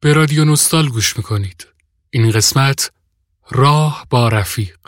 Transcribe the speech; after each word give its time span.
به 0.00 0.12
رادیو 0.12 0.44
نوستال 0.44 0.88
گوش 0.88 1.16
می‌کنید. 1.16 1.66
این 2.10 2.30
قسمت 2.30 2.90
راه 3.50 4.06
با 4.10 4.28
رفیق. 4.28 4.78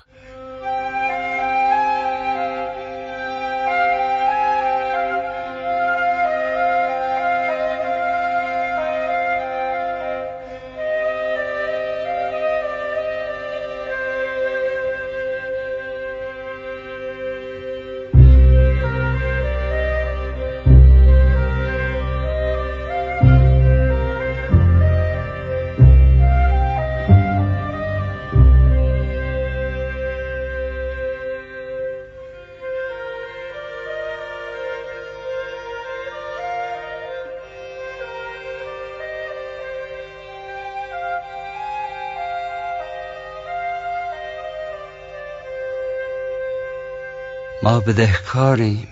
ما 47.80 47.86
بدهکاریم 47.86 48.88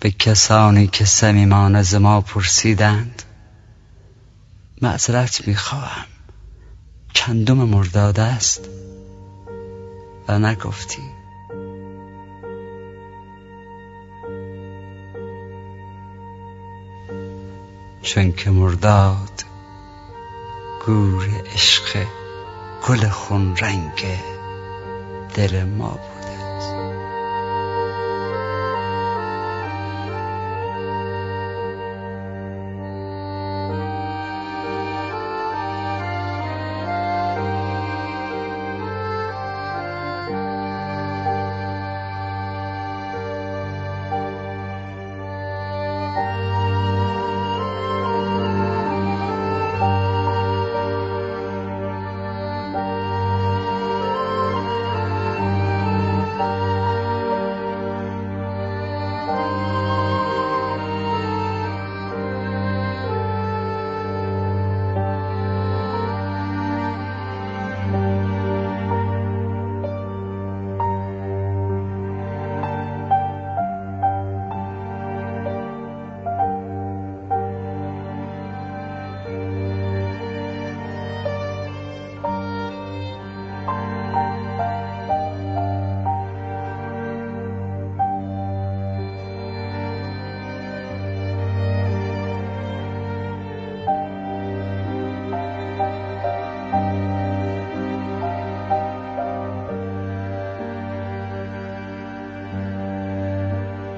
به 0.00 0.10
کسانی 0.10 0.86
که 0.86 1.04
سمیمان 1.04 1.76
از 1.76 1.94
ما 1.94 2.20
پرسیدند 2.20 3.22
معذرت 4.82 5.48
می‌خواهم. 5.48 6.04
چندم 7.14 7.56
مرداد 7.56 8.20
است؟ 8.20 8.68
و 10.28 10.38
نگفتی. 10.38 11.02
چون 18.02 18.32
که 18.32 18.50
مرداد 18.50 19.44
گور 20.86 21.28
عشق 21.54 22.06
گل 22.88 23.08
خون 23.08 23.56
رنگ 23.56 24.06
دل 25.34 25.64
ما 25.64 25.88
بود. 25.88 26.17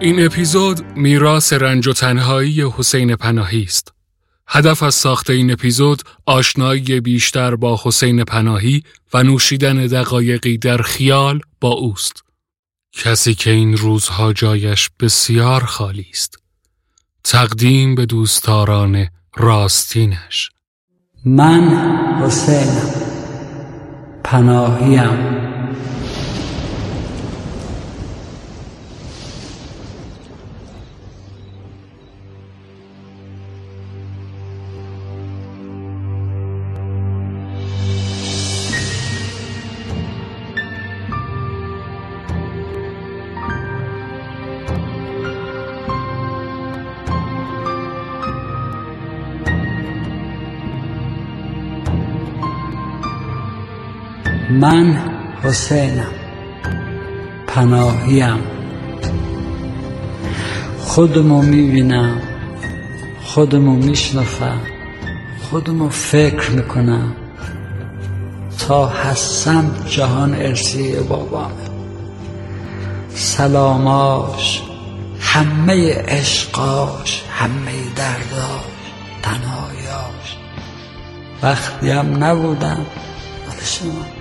این 0.03 0.25
اپیزود 0.25 0.83
میراث 0.97 1.53
رنج 1.53 1.88
و 1.88 1.93
تنهایی 1.93 2.62
حسین 2.77 3.16
پناهی 3.16 3.62
است. 3.62 3.93
هدف 4.49 4.83
از 4.83 4.94
ساخت 4.94 5.31
این 5.31 5.50
اپیزود 5.53 6.03
آشنایی 6.27 7.00
بیشتر 7.00 7.55
با 7.56 7.81
حسین 7.84 8.25
پناهی 8.25 8.83
و 9.15 9.22
نوشیدن 9.22 9.87
دقایقی 9.87 10.59
در 10.59 10.83
خیال 10.83 11.41
با 11.61 11.69
اوست. 11.69 12.25
کسی 12.93 13.34
که 13.34 13.50
این 13.50 13.77
روزها 13.77 14.33
جایش 14.33 14.91
بسیار 15.00 15.65
خالی 15.65 16.06
است. 16.12 16.38
تقدیم 17.25 17.94
به 17.94 18.06
دوستداران 18.06 19.06
راستینش. 19.37 20.50
من 21.25 21.69
حسینم 22.22 22.93
پناهیم 24.25 25.40
من 54.70 54.98
حسینم. 55.42 56.06
پناهیم. 57.47 58.38
خودمو 60.78 61.42
می‌بینم. 61.42 62.20
خودمو 63.22 63.76
میشنفم 63.76 64.60
خودمو 65.50 65.88
فکر 65.88 66.50
می‌کنم. 66.50 67.16
تا 68.58 68.86
هستم 68.86 69.70
جهان 69.88 70.34
ارسی 70.34 70.92
بابامه 70.92 71.54
سلاماش. 73.14 74.62
همه 75.20 75.94
عشقاش. 75.94 77.25
همه 77.31 77.72
درداش. 77.97 78.64
تنهایاش. 79.22 80.37
وقتی 81.42 81.91
هم 81.91 82.25
نبودم. 82.25 82.87
شما. 83.64 84.19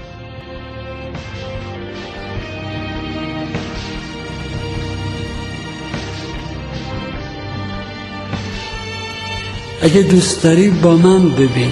اگه 9.81 10.01
دوست 10.01 10.44
داری 10.44 10.69
با 10.69 10.95
من 10.97 11.29
ببین. 11.29 11.72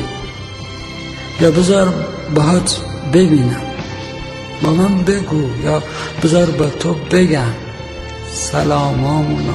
یا 1.41 1.51
بذار 1.51 1.93
باهات 2.35 2.81
ببینم. 3.13 3.61
با 4.63 4.73
من 4.73 5.03
بگو 5.03 5.49
یا 5.63 5.83
بذار 6.23 6.45
با 6.45 6.69
تو 6.69 6.93
بگم. 6.93 7.53
سلامامونو 8.31 9.53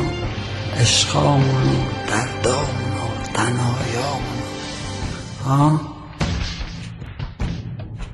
عشقامونو 0.81 1.85
دردامونو 2.09 3.07
تنهایامونو 3.35 4.43
ها 5.45 5.81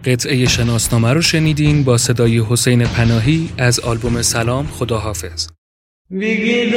قطعه 0.05 0.47
شناسنامه 0.47 1.13
رو 1.13 1.23
شنیدین 1.23 1.85
با 1.85 1.99
صدای 1.99 2.39
حسین 2.51 2.85
پناهی 2.85 3.51
از 3.59 3.81
آلبوم 3.81 4.23
سلام 4.23 4.67
خداحافظ. 4.67 5.47
بگی 6.21 6.71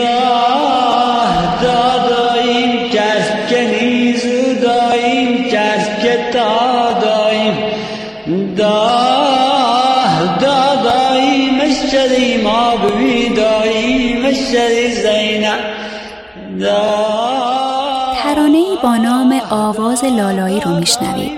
آواز 19.52 20.04
لالایی 20.04 20.60
رو 20.60 20.72
میشنوید. 20.72 21.32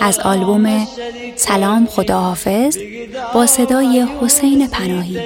از 0.00 0.18
آلبوم 0.18 0.86
سلام 1.36 1.86
خداحافظ 1.86 2.78
با 3.34 3.46
صدای 3.46 4.06
حسین 4.22 4.68
پناهی. 4.68 5.18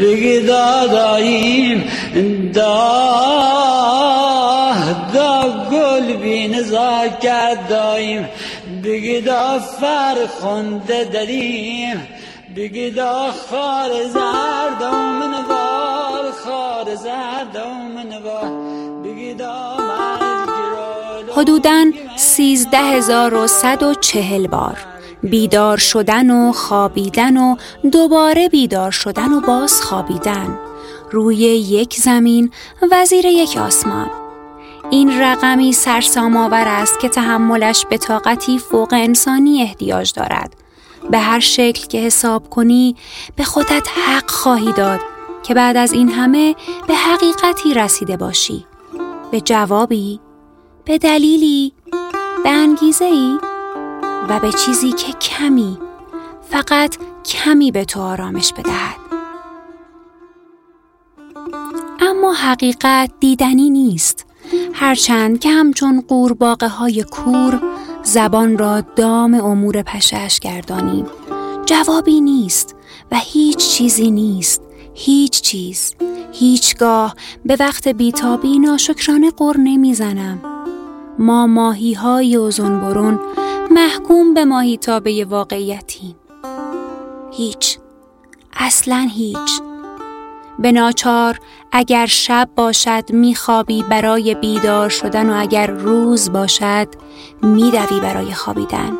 بگداداییم 0.00 1.84
گل 2.54 3.63
نزاکت 7.04 7.68
داییم 7.68 8.28
بگید 8.84 9.28
آفر 9.28 10.26
خونده 10.40 11.04
داریم. 11.04 12.08
بگید 12.56 12.98
آخار 12.98 13.90
زرد 14.08 14.82
و 14.82 14.90
منوار 14.90 16.30
خار 16.44 16.94
زرد 16.94 17.56
و 17.56 17.68
منوار 17.68 18.50
بگید 19.04 19.42
حدوداً 21.36 21.84
سیزده 22.16 22.78
هزار 22.78 23.34
و 23.34 23.46
صد 23.46 23.82
و 23.82 23.94
چهل 23.94 24.46
بار. 24.46 24.78
بیدار 25.22 25.76
شدن 25.76 26.30
و 26.30 26.52
خوابیدن 26.52 27.36
و 27.36 27.56
دوباره 27.92 28.48
بیدار 28.48 28.90
شدن 28.90 29.32
و 29.32 29.40
باز 29.40 29.80
خوابیدن 29.80 30.58
روی 31.10 31.36
یک 31.36 31.94
زمین 31.94 32.50
وزیر 32.90 33.24
یک 33.24 33.56
آسمان. 33.56 34.23
این 34.94 35.20
رقمی 35.20 35.72
سرسام 35.72 36.36
آور 36.36 36.68
است 36.68 37.00
که 37.00 37.08
تحملش 37.08 37.86
به 37.86 37.98
طاقتی 37.98 38.58
فوق 38.58 38.88
انسانی 38.92 39.62
احتیاج 39.62 40.12
دارد. 40.12 40.56
به 41.10 41.18
هر 41.18 41.40
شکل 41.40 41.86
که 41.86 41.98
حساب 41.98 42.50
کنی 42.50 42.96
به 43.36 43.44
خودت 43.44 43.88
حق 44.06 44.30
خواهی 44.30 44.72
داد 44.72 45.00
که 45.42 45.54
بعد 45.54 45.76
از 45.76 45.92
این 45.92 46.08
همه 46.08 46.54
به 46.86 46.94
حقیقتی 46.94 47.74
رسیده 47.74 48.16
باشی. 48.16 48.66
به 49.30 49.40
جوابی 49.40 50.20
به 50.84 50.98
دلیلی 50.98 51.72
به 52.44 52.50
انگیزه 52.50 53.04
ای 53.04 53.38
و 54.28 54.40
به 54.40 54.52
چیزی 54.52 54.92
که 54.92 55.12
کمی 55.12 55.78
فقط 56.50 56.96
کمی 57.24 57.70
به 57.70 57.84
تو 57.84 58.00
آرامش 58.00 58.52
بدهد. 58.52 58.96
اما 62.00 62.32
حقیقت 62.32 63.10
دیدنی 63.20 63.70
نیست. 63.70 64.33
هرچند 64.72 65.38
که 65.38 65.50
همچون 65.50 66.04
قورباغه 66.08 66.68
های 66.68 67.02
کور 67.02 67.62
زبان 68.02 68.58
را 68.58 68.80
دام 68.80 69.34
امور 69.34 69.82
پشش 69.82 70.38
گردانیم. 70.40 71.06
جوابی 71.66 72.20
نیست 72.20 72.76
و 73.12 73.16
هیچ 73.16 73.58
چیزی 73.58 74.10
نیست. 74.10 74.62
هیچ 74.94 75.40
چیز. 75.40 75.94
هیچگاه 76.32 77.14
به 77.44 77.56
وقت 77.60 77.88
بیتابی 77.88 78.58
ناشکرانه 78.58 79.30
قر 79.30 79.56
نمی‌زنم. 79.58 80.38
ما 81.18 81.46
ماهی 81.46 81.92
های 81.92 82.36
اوزون 82.36 82.80
برون 82.80 83.20
محکوم 83.70 84.34
به 84.34 84.44
ماهی 84.44 84.76
تابه 84.76 85.24
واقعیتیم. 85.24 86.16
هیچ. 87.32 87.78
اصلا 88.56 89.08
هیچ. 89.14 89.60
به 90.58 90.72
ناچار 90.72 91.40
اگر 91.72 92.06
شب 92.06 92.48
باشد 92.56 93.12
میخوابی 93.12 93.82
برای 93.82 94.34
بیدار 94.34 94.88
شدن 94.88 95.30
و 95.30 95.40
اگر 95.40 95.66
روز 95.66 96.32
باشد 96.32 96.88
میدوی 97.42 98.00
برای 98.00 98.34
خوابیدن. 98.34 98.92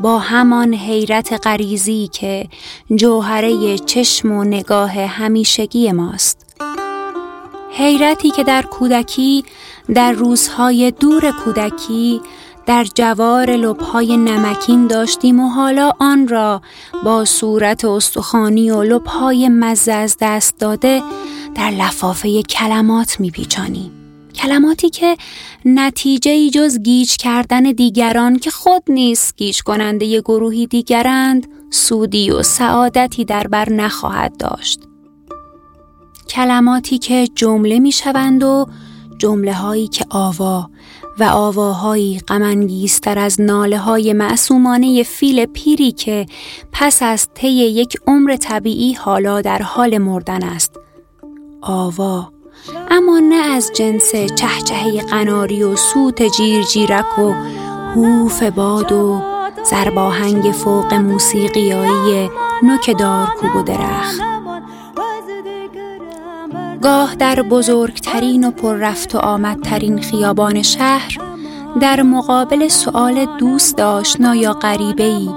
با 0.00 0.18
همان 0.18 0.74
حیرت 0.74 1.46
غریزی 1.46 2.08
که 2.12 2.48
جوهره 2.94 3.78
چشم 3.78 4.32
و 4.32 4.44
نگاه 4.44 4.92
همیشگی 4.92 5.92
ماست. 5.92 6.46
حیرتی 7.72 8.30
که 8.30 8.44
در 8.44 8.62
کودکی 8.62 9.44
در 9.94 10.12
روزهای 10.12 10.90
دور 10.90 11.32
کودکی 11.44 12.20
در 12.70 12.86
جوار 12.94 13.50
لبهای 13.50 14.16
نمکین 14.16 14.86
داشتیم 14.86 15.40
و 15.40 15.48
حالا 15.48 15.92
آن 15.98 16.28
را 16.28 16.62
با 17.04 17.24
صورت 17.24 17.84
استخوانی 17.84 18.70
و 18.70 18.82
لبهای 18.82 19.48
مزه 19.48 19.92
از 19.92 20.16
دست 20.20 20.58
داده 20.58 21.02
در 21.54 21.70
لفافه 21.70 22.42
کلمات 22.42 23.20
میپیچانیم. 23.20 23.90
کلماتی 24.34 24.90
که 24.90 25.16
نتیجه 25.64 26.30
ای 26.30 26.50
جز 26.50 26.78
گیج 26.78 27.16
کردن 27.16 27.62
دیگران 27.62 28.38
که 28.38 28.50
خود 28.50 28.82
نیست 28.88 29.36
گیج 29.36 29.62
کننده 29.62 30.06
ی 30.06 30.20
گروهی 30.20 30.66
دیگرند 30.66 31.46
سودی 31.70 32.30
و 32.30 32.42
سعادتی 32.42 33.24
در 33.24 33.46
بر 33.46 33.72
نخواهد 33.72 34.36
داشت. 34.36 34.80
کلماتی 36.28 36.98
که 36.98 37.28
جمله 37.34 37.78
می‌شوند 37.78 38.42
و 38.42 38.66
جمله 39.18 39.54
هایی 39.54 39.88
که 39.88 40.04
آوا 40.10 40.70
و 41.20 41.24
آواهایی 41.24 42.20
غمانگیزتر 42.28 43.18
از 43.18 43.40
ناله 43.40 43.78
های 43.78 44.12
معصومانه 44.12 45.02
فیل 45.02 45.46
پیری 45.46 45.92
که 45.92 46.26
پس 46.72 47.02
از 47.02 47.28
طی 47.34 47.48
یک 47.48 47.96
عمر 48.06 48.36
طبیعی 48.36 48.92
حالا 48.92 49.40
در 49.40 49.62
حال 49.62 49.98
مردن 49.98 50.42
است. 50.42 50.80
آوا. 51.62 52.32
اما 52.90 53.18
نه 53.18 53.34
از 53.54 53.70
جنس 53.74 54.10
چهچهه 54.14 55.02
قناری 55.02 55.62
و 55.62 55.76
سوت 55.76 56.22
جیر 56.36 56.62
جیرک 56.62 57.18
و 57.18 57.32
هوف 57.94 58.42
باد 58.42 58.92
و 58.92 59.22
زرباهنگ 59.70 60.52
فوق 60.52 60.94
موسیقیایی 60.94 62.30
نوک 62.62 62.98
دار 62.98 63.26
کوب 63.26 63.56
و 63.56 63.62
درخت. 63.62 64.39
گاه 66.82 67.14
در 67.14 67.42
بزرگترین 67.42 68.44
و 68.44 68.50
پر 68.50 68.74
رفت 68.74 69.14
و 69.14 69.18
آمدترین 69.18 70.00
خیابان 70.00 70.62
شهر 70.62 71.18
در 71.80 72.02
مقابل 72.02 72.68
سؤال 72.68 73.26
دوست 73.38 73.80
آشنا 73.80 74.34
یا 74.34 74.52
غریبه 74.52 75.04
ای 75.04 75.30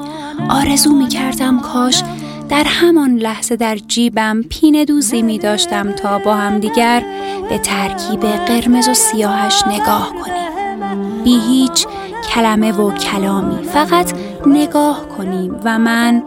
آرزو 0.49 0.93
می 0.93 1.07
کردم 1.07 1.59
کاش 1.59 2.03
در 2.49 2.63
همان 2.63 3.15
لحظه 3.15 3.55
در 3.55 3.75
جیبم 3.75 4.41
پین 4.49 4.83
دوزی 4.83 5.21
می 5.21 5.37
داشتم 5.37 5.91
تا 5.91 6.19
با 6.19 6.35
هم 6.35 6.59
دیگر 6.59 7.03
به 7.49 7.57
ترکیب 7.57 8.21
قرمز 8.21 8.87
و 8.87 8.93
سیاهش 8.93 9.63
نگاه 9.67 10.13
کنیم. 10.23 11.23
بی 11.23 11.39
هیچ 11.39 11.87
کلمه 12.33 12.71
و 12.71 12.91
کلامی 12.91 13.63
فقط 13.63 14.13
نگاه 14.45 15.07
کنیم 15.17 15.59
و 15.63 15.79
من 15.79 16.23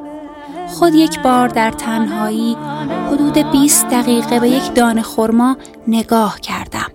خود 0.67 0.95
یک 0.95 1.21
بار 1.21 1.49
در 1.49 1.71
تنهایی 1.71 2.57
حدود 3.13 3.39
20 3.39 3.89
دقیقه 3.89 4.41
به 4.41 4.49
یک 4.49 4.75
دانه 4.75 5.03
خرما 5.03 5.57
نگاه 5.89 6.41
کردم. 6.41 6.91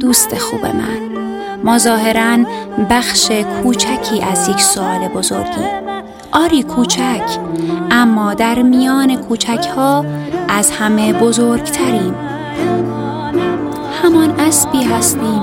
دوست 0.00 0.38
خوب 0.38 0.66
من. 0.66 1.26
ما 1.64 1.78
ظاهرا 1.78 2.36
بخش 2.90 3.30
کوچکی 3.62 4.22
از 4.22 4.48
یک 4.48 4.60
سوال 4.60 5.08
بزرگی. 5.08 5.64
آری 6.32 6.62
کوچک 6.62 7.38
اما 7.90 8.34
در 8.34 8.62
میان 8.62 9.16
کوچک 9.16 9.66
ها 9.76 10.04
از 10.48 10.70
همه 10.70 11.12
بزرگتریم. 11.12 12.14
همان 14.02 14.40
اسبی 14.40 14.82
هستیم 14.82 15.42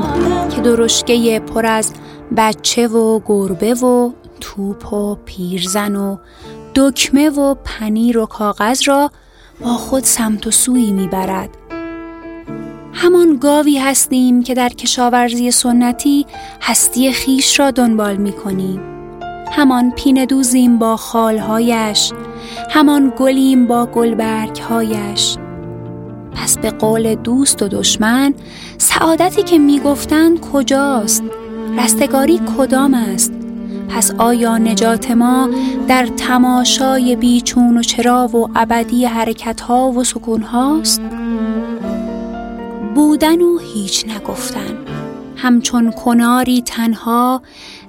که 0.56 0.62
درشگه 0.62 1.40
پر 1.40 1.66
از 1.66 1.94
بچه 2.38 2.88
و 2.88 3.20
گربه 3.26 3.74
و 3.74 4.12
توپ 4.40 4.94
و 4.94 5.16
پیرزن 5.16 5.96
و 5.96 6.18
دکمه 6.76 7.30
و 7.30 7.56
پنیر 7.64 8.18
و 8.18 8.26
کاغذ 8.26 8.88
را 8.88 9.12
با 9.62 9.74
خود 9.74 10.04
سمت 10.04 10.48
و 10.48 10.52
سوی 10.52 10.92
می‌برد. 10.92 11.50
همان 12.94 13.38
گاوی 13.38 13.78
هستیم 13.78 14.44
که 14.44 14.54
در 14.54 14.70
کشاورزی 14.70 15.52
سنتی 15.52 16.26
هستی 16.62 17.12
خیش 17.12 17.60
را 17.60 17.72
دنبال 17.72 18.18
می 18.18 18.32
کنیم. 18.32 18.82
همان 19.52 19.92
پین 19.92 20.26
دوزیم 20.26 20.78
با 20.78 20.98
خالهایش 20.98 22.12
همان 22.70 23.14
گلیم 23.18 23.68
با 23.68 23.86
گلبرگهایش. 23.86 25.38
پس 26.36 26.58
به 26.58 26.72
قول 26.72 27.16
دوست 27.16 27.62
و 27.62 27.68
دشمن 27.68 28.34
سعادتی 28.78 29.44
که 29.44 29.58
می‌گفتند 29.58 30.40
کجاست؟ 30.40 31.24
رستگاری 31.78 32.42
کدام 32.58 32.94
است؟ 32.94 33.33
پس 33.94 34.12
آیا 34.18 34.58
نجات 34.58 35.12
ما 35.12 35.50
در 35.88 36.06
تماشای 36.06 37.16
بیچون 37.16 37.78
و 37.78 37.82
چرا 37.82 38.28
و 38.28 38.50
ابدی 38.56 39.06
حرکت 39.06 39.62
ها 39.62 39.92
و 39.92 40.04
سکون 40.04 40.42
هاست؟ 40.42 41.02
بودن 42.96 43.42
و 43.42 43.58
هیچ 43.58 44.06
نگفتن. 44.08 44.78
همچون 45.36 45.92
کناری 45.92 46.62
تنها 46.62 47.42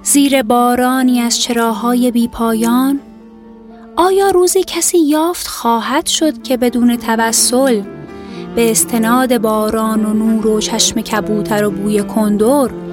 زیر 0.03 0.41
بارانی 0.41 1.19
از 1.19 1.41
چراهای 1.41 2.11
بی 2.11 2.27
پایان 2.27 2.99
آیا 3.95 4.29
روزی 4.29 4.63
کسی 4.63 4.97
یافت 4.97 5.47
خواهد 5.47 6.05
شد 6.05 6.43
که 6.43 6.57
بدون 6.57 6.95
توسل 6.95 7.81
به 8.55 8.71
استناد 8.71 9.37
باران 9.37 10.05
و 10.05 10.13
نور 10.13 10.47
و 10.47 10.59
چشم 10.59 11.01
کبوتر 11.01 11.65
و 11.65 11.71
بوی 11.71 12.03
کندور 12.03 12.84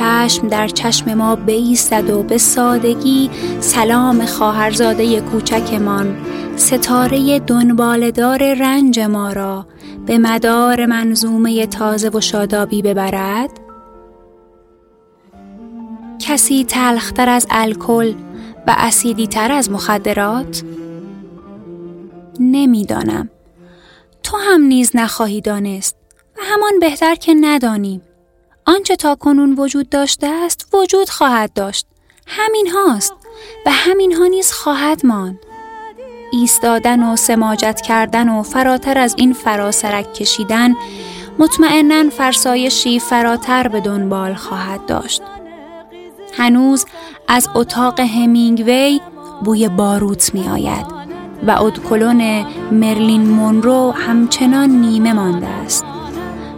چشم 0.00 0.48
در 0.48 0.68
چشم 0.68 1.14
ما 1.14 1.36
بیستد 1.36 2.10
و 2.10 2.22
به 2.22 2.38
سادگی 2.38 3.30
سلام 3.60 4.26
خواهرزاده 4.26 5.20
کوچکمان 5.20 6.16
ستاره 6.56 7.38
دنبالدار 7.38 8.54
رنج 8.54 9.00
ما 9.00 9.32
را 9.32 9.66
به 10.06 10.18
مدار 10.18 10.86
منظومه 10.86 11.66
تازه 11.66 12.08
و 12.08 12.20
شادابی 12.20 12.82
ببرد؟ 12.82 13.50
کسی 16.18 16.64
تلختر 16.64 17.28
از 17.28 17.46
الکل 17.50 18.14
و 18.66 18.74
اسیدی 18.78 19.26
تر 19.26 19.52
از 19.52 19.70
مخدرات؟ 19.70 20.62
نمی‌دانم. 22.40 23.30
تو 24.22 24.36
هم 24.36 24.62
نیز 24.62 24.90
نخواهی 24.94 25.40
دانست 25.40 25.96
و 26.36 26.40
همان 26.42 26.78
بهتر 26.80 27.14
که 27.14 27.34
ندانیم. 27.40 28.02
آنچه 28.70 28.96
تا 28.96 29.14
کنون 29.14 29.54
وجود 29.58 29.88
داشته 29.88 30.26
است 30.26 30.74
وجود 30.74 31.08
خواهد 31.08 31.52
داشت. 31.52 31.86
همین 32.26 32.68
هاست 32.68 33.14
و 33.66 33.70
همین 33.70 34.12
ها 34.12 34.26
نیز 34.26 34.52
خواهد 34.52 35.06
ماند. 35.06 35.38
ایستادن 36.32 37.02
و 37.02 37.16
سماجت 37.16 37.80
کردن 37.80 38.28
و 38.28 38.42
فراتر 38.42 38.98
از 38.98 39.14
این 39.18 39.32
فراسرک 39.32 40.14
کشیدن 40.14 40.74
مطمئنا 41.38 42.10
فرسایشی 42.10 42.98
فراتر 42.98 43.68
به 43.68 43.80
دنبال 43.80 44.34
خواهد 44.34 44.86
داشت. 44.86 45.22
هنوز 46.32 46.86
از 47.28 47.48
اتاق 47.54 48.00
همینگوی 48.00 49.00
بوی 49.44 49.68
باروت 49.68 50.34
می 50.34 50.48
آید 50.48 50.86
و 51.46 51.50
ادکلون 51.50 52.46
مرلین 52.72 53.30
مونرو 53.30 53.90
همچنان 53.90 54.70
نیمه 54.70 55.12
مانده 55.12 55.46
است 55.46 55.84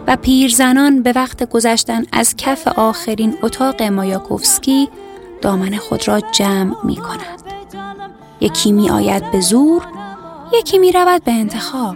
و 0.07 0.15
پیرزنان 0.15 1.03
به 1.03 1.13
وقت 1.15 1.49
گذشتن 1.49 2.03
از 2.11 2.35
کف 2.37 2.67
آخرین 2.67 3.37
اتاق 3.41 3.81
مایاکوفسکی 3.81 4.89
دامن 5.41 5.77
خود 5.77 6.07
را 6.07 6.19
جمع 6.19 6.75
می 6.83 6.95
کنند. 6.95 7.43
یکی 8.41 8.71
می 8.71 8.89
آید 8.89 9.31
به 9.31 9.39
زور 9.39 9.81
یکی 10.53 10.77
می 10.77 10.91
رود 10.91 11.23
به 11.23 11.31
انتخاب. 11.31 11.95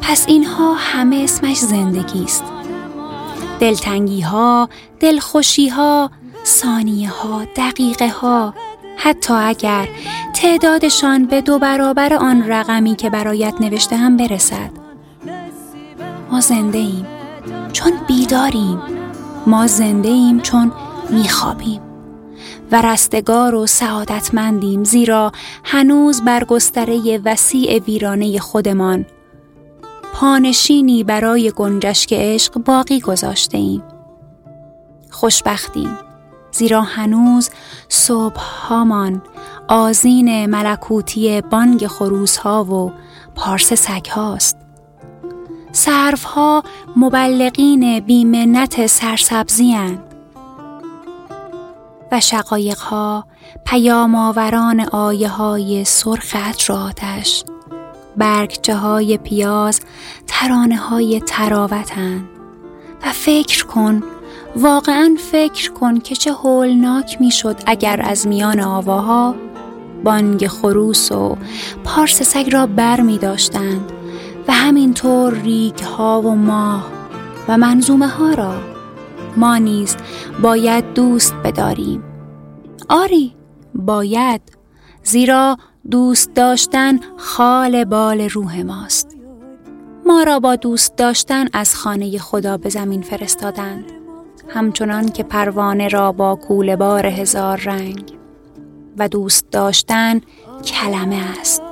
پس 0.00 0.28
اینها 0.28 0.74
همه 0.74 1.16
اسمش 1.16 1.56
زندگی 1.56 2.24
است. 2.24 2.44
دلتنگی 3.60 4.20
ها 4.20 4.68
دلخوشی 5.00 5.68
ها 5.68 6.10
ثانیه 6.44 7.10
ها 7.10 7.44
دقیقه 7.56 8.08
ها 8.08 8.54
حتی 8.96 9.34
اگر 9.34 9.88
تعدادشان 10.34 11.26
به 11.26 11.40
دو 11.40 11.58
برابر 11.58 12.14
آن 12.14 12.48
رقمی 12.48 12.96
که 12.96 13.10
برایت 13.10 13.54
نوشته 13.60 13.96
هم 13.96 14.16
برسد. 14.16 14.81
ما 16.32 16.40
زنده 16.40 16.78
ایم 16.78 17.06
چون 17.72 17.92
بیداریم 18.08 18.82
ما 19.46 19.66
زنده 19.66 20.08
ایم 20.08 20.40
چون 20.40 20.72
میخوابیم 21.10 21.80
و 22.72 22.82
رستگار 22.82 23.54
و 23.54 23.66
سعادتمندیم 23.66 24.84
زیرا 24.84 25.32
هنوز 25.64 26.22
بر 26.22 26.44
گستره 26.44 27.18
وسیع 27.24 27.78
ویرانه 27.78 28.38
خودمان 28.38 29.06
پانشینی 30.14 31.04
برای 31.04 31.52
گنجشک 31.56 32.12
عشق 32.12 32.58
باقی 32.58 33.00
گذاشته 33.00 33.58
ایم. 33.58 33.82
خوشبختیم 35.10 35.98
زیرا 36.52 36.82
هنوز 36.82 37.50
صبح 37.88 38.40
هامان 38.40 39.22
آزین 39.68 40.46
ملکوتی 40.46 41.40
بانگ 41.40 41.86
خروس 41.86 42.36
ها 42.36 42.64
و 42.64 42.92
پارس 43.34 43.72
سگ 43.72 44.08
هاست. 44.10 44.61
سرف 45.72 46.24
ها 46.24 46.62
مبلغین 46.96 48.00
بیمنت 48.00 48.86
سرسبزی 48.86 49.76
و 52.12 52.20
شقایق 52.20 52.78
ها 52.78 53.24
پیام 53.66 54.14
آوران 54.14 54.80
آیه 54.80 55.28
های 55.28 55.84
سرخ 55.84 56.36
آتش 56.70 57.44
برگچه 58.16 58.74
های 58.74 59.18
پیاز 59.18 59.80
ترانه 60.26 60.76
های 60.76 61.20
تراوتن 61.20 62.28
و 63.02 63.12
فکر 63.12 63.66
کن 63.66 64.02
واقعا 64.56 65.16
فکر 65.32 65.72
کن 65.72 65.98
که 65.98 66.14
چه 66.14 66.32
هولناک 66.32 67.20
می‌شد 67.20 67.56
اگر 67.66 68.02
از 68.04 68.26
میان 68.26 68.60
آواها 68.60 69.34
بانگ 70.04 70.46
خروس 70.46 71.12
و 71.12 71.36
پارس 71.84 72.22
سگ 72.22 72.50
را 72.52 72.66
بر 72.66 73.00
می 73.00 73.18
داشتند 73.18 73.92
و 74.48 74.52
همینطور 74.52 75.34
ریگ 75.34 75.78
ها 75.78 76.22
و 76.22 76.34
ماه 76.34 76.92
و 77.48 77.58
منظومه 77.58 78.08
ها 78.08 78.34
را 78.34 78.54
ما 79.36 79.56
نیز 79.56 79.96
باید 80.42 80.94
دوست 80.94 81.34
بداریم. 81.44 82.04
آری 82.88 83.34
باید 83.74 84.40
زیرا 85.02 85.56
دوست 85.90 86.34
داشتن 86.34 87.00
خال 87.16 87.84
بال 87.84 88.20
روح 88.20 88.62
ماست. 88.62 89.16
ما 90.06 90.22
را 90.22 90.40
با 90.40 90.56
دوست 90.56 90.96
داشتن 90.96 91.46
از 91.52 91.74
خانه 91.74 92.18
خدا 92.18 92.56
به 92.56 92.68
زمین 92.68 93.02
فرستادند 93.02 93.84
همچنان 94.48 95.08
که 95.08 95.22
پروانه 95.22 95.88
را 95.88 96.12
با 96.12 96.36
کوله 96.36 96.76
بار 96.76 97.06
هزار 97.06 97.56
رنگ. 97.56 98.12
و 98.98 99.08
دوست 99.08 99.50
داشتن 99.50 100.20
کلمه 100.64 101.20
است. 101.40 101.71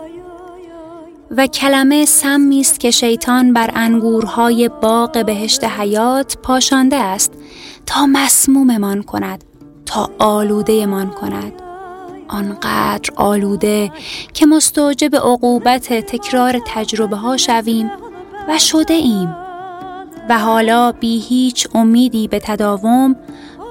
و 1.36 1.46
کلمه 1.46 2.04
سمی 2.04 2.60
است 2.60 2.80
که 2.80 2.90
شیطان 2.90 3.52
بر 3.52 3.70
انگورهای 3.74 4.70
باغ 4.82 5.24
بهشت 5.26 5.64
حیات 5.64 6.36
پاشانده 6.42 6.96
است 6.96 7.32
تا 7.86 8.06
مسموممان 8.06 9.02
کند 9.02 9.44
تا 9.86 10.10
آلوده 10.18 10.86
من 10.86 11.10
کند. 11.10 11.52
آنقدر 12.28 13.10
آلوده 13.16 13.92
که 14.34 14.46
مستوجب 14.46 15.16
عقوبت 15.16 15.92
تکرار 15.92 16.60
تجربه 16.66 17.16
ها 17.16 17.36
شویم 17.36 17.90
و 18.48 18.58
شده 18.58 18.94
ایم. 18.94 19.36
و 20.28 20.38
حالا 20.38 20.92
بی 20.92 21.18
هیچ 21.18 21.68
امیدی 21.74 22.28
به 22.28 22.38
تداوم 22.38 23.16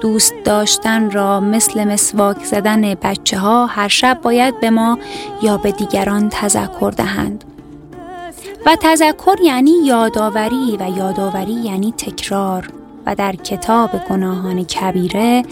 دوست 0.00 0.34
داشتن 0.44 1.10
را 1.10 1.40
مثل 1.40 1.84
مسواک 1.84 2.44
زدن 2.44 2.94
بچه 2.94 3.38
ها 3.38 3.66
هر 3.66 3.88
شب 3.88 4.18
باید 4.22 4.60
به 4.60 4.70
ما 4.70 4.98
یا 5.42 5.56
به 5.56 5.72
دیگران 5.72 6.28
تذکر 6.28 6.90
دهند. 6.96 7.44
و 8.66 8.76
تذکر 8.76 9.36
یعنی 9.44 9.72
یادآوری 9.84 10.76
و 10.80 10.90
یادآوری 10.96 11.52
یعنی 11.52 11.92
تکرار 11.92 12.68
و 13.06 13.14
در 13.14 13.36
کتاب 13.36 13.90
گناهان 14.10 14.64
کبیره 14.64 15.42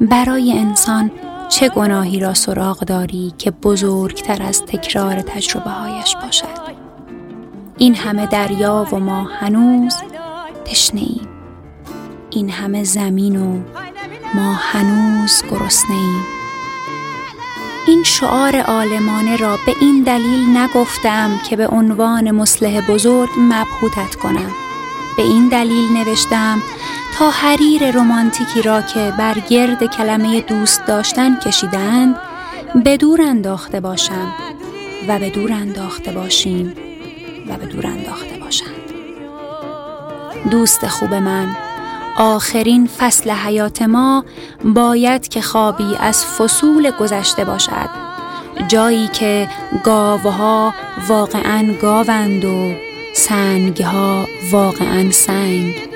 برای 0.00 0.52
انسان 0.58 1.10
چه 1.48 1.68
گناهی 1.68 2.20
را 2.20 2.34
سراغ 2.34 2.78
داری 2.78 3.34
که 3.38 3.50
بزرگتر 3.50 4.42
از 4.42 4.62
تکرار 4.62 5.20
تجربه 5.20 5.70
هایش 5.70 6.16
باشد؟ 6.16 6.76
این 7.78 7.94
همه 7.94 8.26
دریا 8.26 8.86
و 8.92 8.96
ما 8.96 9.24
هنوز 9.24 9.94
تشنه 10.64 11.00
ایم 11.00 11.28
این 12.30 12.50
همه 12.50 12.84
زمین 12.84 13.36
و 13.36 13.60
ما 14.34 14.52
هنوز 14.52 15.42
گرسنه 15.50 15.96
ایم 15.96 16.35
این 17.86 18.02
شعار 18.02 18.56
عالمانه 18.60 19.36
را 19.36 19.58
به 19.66 19.74
این 19.80 20.02
دلیل 20.02 20.56
نگفتم 20.56 21.40
که 21.50 21.56
به 21.56 21.66
عنوان 21.68 22.30
مسلح 22.30 22.80
بزرگ 22.80 23.30
مبهوتت 23.38 24.14
کنم. 24.14 24.50
به 25.16 25.22
این 25.22 25.48
دلیل 25.48 25.92
نوشتم 25.92 26.62
تا 27.18 27.30
حریر 27.30 27.90
رومانتیکی 27.90 28.62
را 28.62 28.82
که 28.82 29.12
بر 29.18 29.34
گرد 29.50 29.86
کلمه 29.86 30.40
دوست 30.40 30.86
داشتن 30.86 31.38
کشیدند 31.38 32.16
به 32.84 32.96
دور 32.96 33.22
انداخته 33.22 33.80
باشم 33.80 34.32
و 35.08 35.18
به 35.18 35.30
دور 35.30 35.52
انداخته 35.52 36.12
باشیم 36.12 36.74
و 37.48 37.56
به 37.56 37.66
دور 37.66 37.86
انداخته 37.86 38.38
باشند. 38.40 38.86
دوست 40.50 40.86
خوب 40.86 41.14
من 41.14 41.56
آخرین 42.16 42.86
فصل 42.86 43.30
حیات 43.30 43.82
ما 43.82 44.24
باید 44.64 45.28
که 45.28 45.40
خوابی 45.40 45.96
از 46.00 46.24
فصول 46.24 46.90
گذشته 46.90 47.44
باشد. 47.44 47.88
جایی 48.68 49.08
که 49.08 49.48
گاوها 49.84 50.74
واقعا 51.08 51.74
گاوند 51.82 52.44
و 52.44 52.72
سنگها 53.14 54.26
واقعا 54.50 55.10
سنگ. 55.10 55.95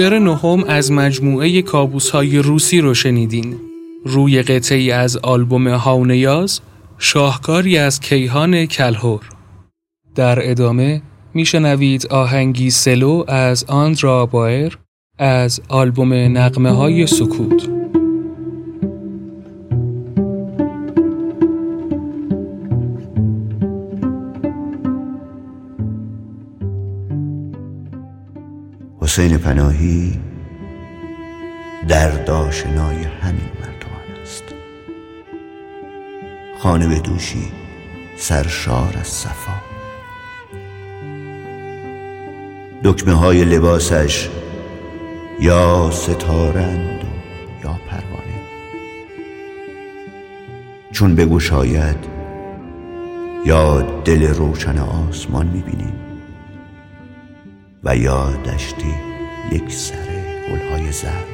شعر 0.00 0.18
نهم 0.18 0.64
از 0.64 0.92
مجموعه 0.92 1.62
کابوس 1.62 2.10
های 2.10 2.38
روسی 2.38 2.80
رو 2.80 2.94
شنیدین. 2.94 3.56
روی 4.04 4.42
قطعی 4.42 4.90
از 4.90 5.16
آلبوم 5.16 5.68
هاونیاز 5.68 6.60
شاهکاری 6.98 7.78
از 7.78 8.00
کیهان 8.00 8.66
کلهور. 8.66 9.20
در 10.14 10.50
ادامه 10.50 11.02
میشنوید 11.34 12.06
آهنگی 12.06 12.70
سلو 12.70 13.24
از 13.28 13.64
آندرا 13.64 14.26
بایر 14.26 14.78
از 15.18 15.60
آلبوم 15.68 16.12
نقمه 16.12 16.70
های 16.70 17.06
سکوت. 17.06 17.79
حسین 29.20 29.38
پناهی 29.38 30.20
در 31.88 32.10
داشنای 32.10 32.96
همین 32.96 33.50
مردمان 33.60 34.22
است. 34.22 34.44
خانه 36.58 36.88
به 36.88 36.98
دوشی 36.98 37.52
سرشار 38.16 38.94
از 39.00 39.06
صفا. 39.06 39.54
دکمه 42.84 43.12
های 43.12 43.44
لباسش 43.44 44.28
یا 45.40 45.90
ستارند 45.90 47.04
و 47.04 47.64
یا 47.64 47.78
پروانه. 47.88 48.40
چون 50.92 51.14
بگوشاید 51.14 52.06
یا 53.46 53.80
دل 53.80 54.34
روشن 54.34 54.78
آسمان 54.78 55.46
می‌بینیم 55.46 55.94
و 57.84 57.96
یا 57.96 58.30
دشتی 58.32 59.09
یک 59.52 59.72
سر 59.72 59.96
گلهای 60.50 60.92
زرد. 60.92 61.24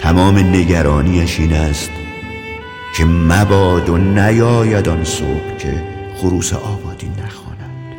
تمام 0.00 0.38
نگرانیش 0.38 1.40
این 1.40 1.52
است 1.52 1.90
که 2.96 3.04
مباد 3.04 3.88
و 3.88 3.96
نیاید 3.96 4.88
آن 4.88 5.04
صبح 5.04 5.56
که 5.58 5.82
خروس 6.16 6.52
آبادی 6.52 7.08
نخواند. 7.08 7.92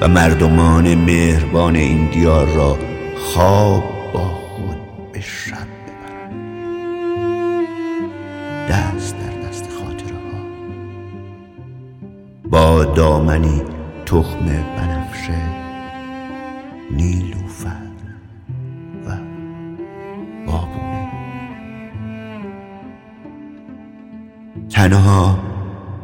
و 0.00 0.08
مردمان 0.08 0.94
مهربان 0.94 1.76
این 1.76 2.10
دیار 2.10 2.46
را 2.46 2.78
خواب 3.16 3.84
با 4.12 4.24
خود 4.24 5.12
به 5.12 5.20
شب 5.20 5.66
ببرند. 5.86 6.42
دست 8.70 9.16
با 12.52 12.84
دامنی 12.84 13.62
تخم 14.06 14.46
بنفشه 14.46 15.01
نیلوفر 16.92 17.86
و 19.06 19.16
بابونه. 20.46 21.08
تنها 24.70 25.38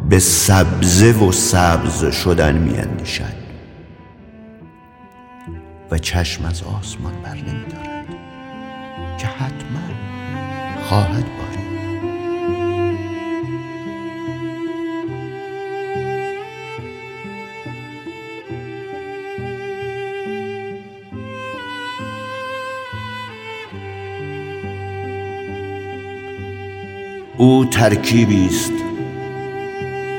به 0.09 0.19
سبزه 0.19 1.13
و 1.13 1.33
سبز 1.33 2.05
شدن 2.05 2.59
میاندیشد 2.59 3.39
و 5.91 5.99
چشم 5.99 6.45
از 6.45 6.63
آسمان 6.63 7.13
بر 7.23 7.35
نمیدارد 7.35 8.07
که 9.19 9.27
حتما 9.27 9.81
خواهد 10.83 11.25
بارید 11.25 11.48
او 27.39 27.65
ترکیبی 27.65 28.47
است 28.47 28.73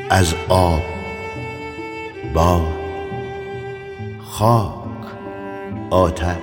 از 0.10 0.36
آب 0.50 0.82
باد 2.34 2.62
خاک 4.20 4.74
آتش. 5.90 6.38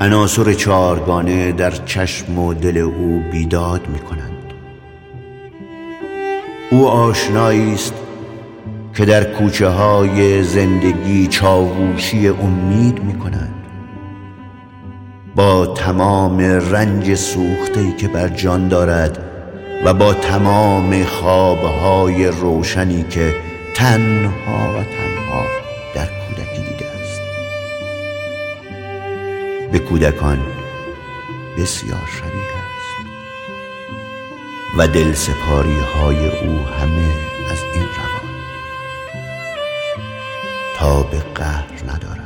عناصر 0.00 0.52
چهارگانه 0.52 1.52
در 1.52 1.70
چشم 1.70 2.38
و 2.38 2.54
دل 2.54 2.78
او 2.78 3.22
بیداد 3.32 3.88
می 3.88 3.98
کنند 3.98 4.52
او 6.70 6.88
آشنایی 6.88 7.74
است 7.74 7.94
که 8.94 9.04
در 9.04 9.24
کوچه 9.24 9.68
های 9.68 10.42
زندگی 10.42 11.26
چاووشی 11.26 12.28
امید 12.28 13.04
می 13.04 13.18
کند 13.18 13.55
با 15.36 15.66
تمام 15.66 16.40
رنج 16.40 17.14
سوخته 17.14 17.96
که 17.96 18.08
بر 18.08 18.28
جان 18.28 18.68
دارد 18.68 19.18
و 19.84 19.94
با 19.94 20.14
تمام 20.14 21.04
خوابهای 21.04 22.26
روشنی 22.26 23.02
که 23.02 23.34
تنها 23.74 24.70
و 24.78 24.84
تنها 24.84 25.42
در 25.94 26.06
کودکی 26.06 26.62
دیده 26.62 26.86
است. 26.86 27.20
به 29.72 29.78
کودکان 29.78 30.38
بسیار 31.58 32.08
شبیه 32.18 32.56
است 32.56 32.96
و 34.78 34.88
دل 34.88 35.12
سپاری 35.12 35.78
های 35.80 36.28
او 36.28 36.58
همه 36.80 37.08
از 37.50 37.58
این 37.74 37.82
روان. 37.82 38.26
تا 40.78 41.02
به 41.02 41.18
قهر 41.34 41.66
ندارد. 41.88 42.25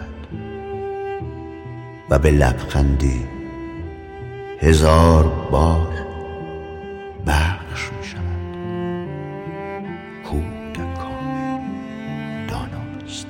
و 2.11 2.18
به 2.18 2.31
لبخندی 2.31 3.20
هزار 4.61 5.25
بار 5.51 5.88
بخش 7.27 7.90
می 7.99 8.05
شود 8.07 8.57
کودکان 10.25 11.61
داناست. 12.49 13.27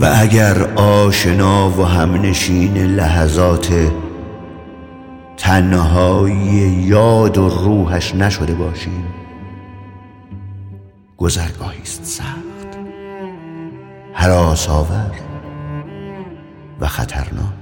و 0.00 0.16
اگر 0.20 0.62
آشنا 0.76 1.70
و 1.70 1.84
همنشین 1.84 2.76
لحظات 2.76 3.90
تنهایی 5.36 6.34
یاد 6.86 7.38
و 7.38 7.48
روحش 7.48 8.14
نشده 8.14 8.54
باشیم 8.54 9.04
گذرگاهی 11.16 11.82
است 11.82 12.04
حراس 14.24 14.68
آور 14.68 15.10
و 16.80 16.86
خطرناک. 16.86 17.52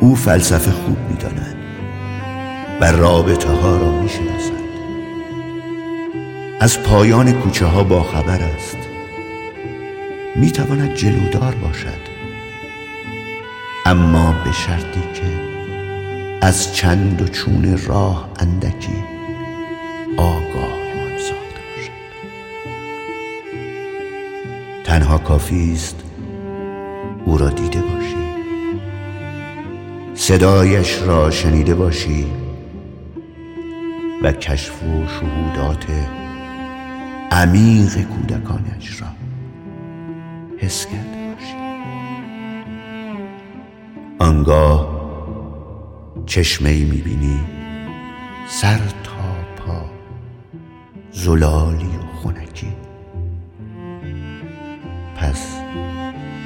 او 0.00 0.14
فلسفه 0.14 0.70
خوب 0.70 0.98
می‌داند 1.08 1.56
و 2.80 2.92
رابطه 2.92 3.48
ها 3.48 3.76
را 3.76 3.90
می‌شناسد. 3.90 4.68
از 6.60 6.82
پایان 6.82 7.32
کوچه 7.32 7.66
ها 7.66 7.84
با 7.84 8.02
خبر 8.02 8.40
است. 8.56 8.78
می‌تواند 10.36 10.94
جلودار 10.94 11.54
باشد. 11.54 12.08
اما 13.86 14.34
به 14.44 14.52
شرطی 14.52 15.00
که 15.14 15.40
از 16.40 16.74
چند 16.74 17.22
و 17.22 17.28
چون 17.28 17.78
راه 17.86 18.28
اندکی 18.38 19.04
آگاه 20.16 20.67
تنها 24.98 25.18
کافی 25.18 25.72
است 25.72 25.96
او 27.24 27.38
را 27.38 27.50
دیده 27.50 27.80
باشی. 27.80 28.16
صدایش 30.14 31.02
را 31.02 31.30
شنیده 31.30 31.74
باشی 31.74 32.26
و 34.22 34.32
کشف 34.32 34.82
و 34.82 35.06
شهودات 35.06 35.86
عمیق 37.30 38.02
کودکانش 38.02 39.00
را 39.00 39.06
حس 40.58 40.86
کرده 40.86 41.34
باشی. 41.34 41.56
آنگاه 44.18 44.98
چشمه 46.26 46.70
ای 46.70 46.84
می‌بینی 46.84 47.40
سر 48.48 48.78
تا 48.78 49.64
پا 49.64 49.84
زلالی 51.12 51.86
و 51.86 52.16
خونکی 52.16 52.87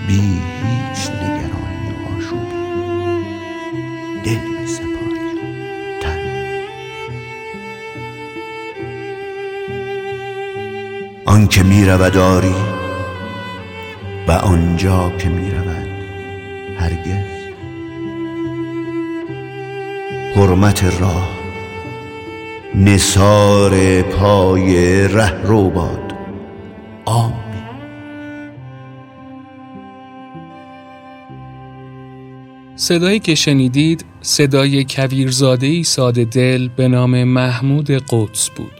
بی 0.06 0.20
هیچ 0.20 1.10
نگرانی 1.10 1.88
و 1.92 2.16
آشوبی 2.16 3.24
دل 4.24 4.40
می 4.48 4.66
تن. 6.00 6.20
آن 11.24 11.48
که 11.48 11.62
می 11.62 11.84
رود 11.84 12.16
آری 12.16 12.54
و 14.28 14.32
آنجا 14.32 15.12
که 15.18 15.28
می 15.28 15.50
رود 15.50 15.88
هرگز. 16.78 17.32
حرمت 20.36 21.00
راه 21.00 21.28
نصار 22.74 24.02
پای 24.02 25.08
ره 25.08 25.42
رو 25.42 25.70
باد. 25.70 26.01
صدایی 32.82 33.18
که 33.18 33.34
شنیدید 33.34 34.04
صدای 34.20 34.84
کویرزادهی 34.84 35.84
ساده 35.84 36.24
دل 36.24 36.68
به 36.76 36.88
نام 36.88 37.24
محمود 37.24 37.90
قدس 37.90 38.50
بود. 38.50 38.72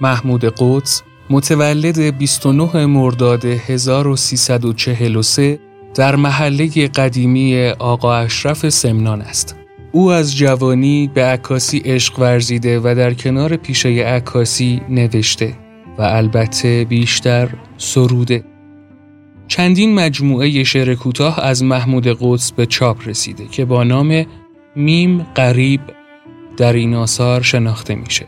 محمود 0.00 0.44
قدس 0.44 1.02
متولد 1.30 2.18
29 2.18 2.86
مرداد 2.86 3.44
1343 3.44 5.58
در 5.94 6.16
محله 6.16 6.88
قدیمی 6.88 7.68
آقا 7.68 8.14
اشرف 8.14 8.68
سمنان 8.68 9.20
است. 9.20 9.56
او 9.92 10.10
از 10.10 10.36
جوانی 10.36 11.10
به 11.14 11.24
عکاسی 11.24 11.78
عشق 11.78 12.18
ورزیده 12.18 12.80
و 12.80 12.94
در 12.96 13.14
کنار 13.14 13.56
پیشه 13.56 13.88
عکاسی 13.88 14.80
نوشته 14.88 15.54
و 15.98 16.02
البته 16.02 16.84
بیشتر 16.84 17.48
سروده. 17.78 18.53
چندین 19.56 19.94
مجموعه 19.94 20.64
شعر 20.64 20.94
کوتاه 20.94 21.40
از 21.40 21.62
محمود 21.62 22.16
قدس 22.20 22.52
به 22.52 22.66
چاپ 22.66 23.08
رسیده 23.08 23.46
که 23.46 23.64
با 23.64 23.84
نام 23.84 24.26
میم 24.76 25.26
قریب 25.34 25.80
در 26.56 26.72
این 26.72 26.94
آثار 26.94 27.42
شناخته 27.42 27.94
میشه. 27.94 28.26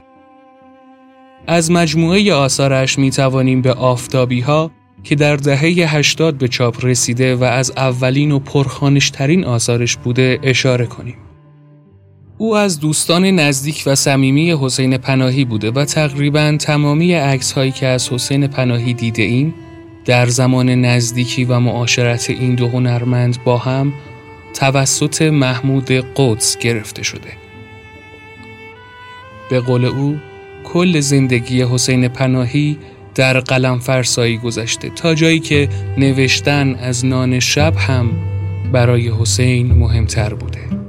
از 1.46 1.70
مجموعه 1.70 2.34
آثارش 2.34 2.98
می 2.98 3.10
توانیم 3.10 3.62
به 3.62 3.72
آفتابی 3.72 4.40
ها 4.40 4.70
که 5.04 5.14
در 5.14 5.36
دهه 5.36 5.96
80 5.96 6.38
به 6.38 6.48
چاپ 6.48 6.84
رسیده 6.84 7.36
و 7.36 7.44
از 7.44 7.72
اولین 7.76 8.32
و 8.32 8.38
پرخانشترین 8.38 9.44
آثارش 9.44 9.96
بوده 9.96 10.38
اشاره 10.42 10.86
کنیم. 10.86 11.16
او 12.38 12.56
از 12.56 12.80
دوستان 12.80 13.24
نزدیک 13.24 13.82
و 13.86 13.94
صمیمی 13.94 14.52
حسین 14.60 14.96
پناهی 14.96 15.44
بوده 15.44 15.70
و 15.70 15.84
تقریبا 15.84 16.56
تمامی 16.60 17.12
عکس 17.12 17.52
هایی 17.52 17.72
که 17.72 17.86
از 17.86 18.08
حسین 18.08 18.46
پناهی 18.46 18.94
دیده 18.94 19.22
ایم 19.22 19.54
در 20.06 20.26
زمان 20.26 20.70
نزدیکی 20.70 21.44
و 21.44 21.60
معاشرت 21.60 22.30
این 22.30 22.54
دو 22.54 22.68
هنرمند 22.68 23.44
با 23.44 23.58
هم 23.58 23.92
توسط 24.54 25.22
محمود 25.22 25.90
قدس 26.16 26.58
گرفته 26.58 27.02
شده. 27.02 27.32
به 29.50 29.60
قول 29.60 29.84
او 29.84 30.18
کل 30.64 31.00
زندگی 31.00 31.62
حسین 31.62 32.08
پناهی 32.08 32.78
در 33.14 33.40
قلم 33.40 33.78
فرسایی 33.78 34.38
گذشته 34.38 34.90
تا 34.90 35.14
جایی 35.14 35.40
که 35.40 35.68
نوشتن 35.98 36.74
از 36.74 37.04
نان 37.04 37.40
شب 37.40 37.76
هم 37.76 38.12
برای 38.72 39.08
حسین 39.08 39.72
مهمتر 39.72 40.34
بوده. 40.34 40.85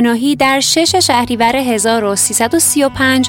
پناهی 0.00 0.36
در 0.36 0.60
6 0.60 0.96
شهریور 0.96 1.56
1335 1.56 3.28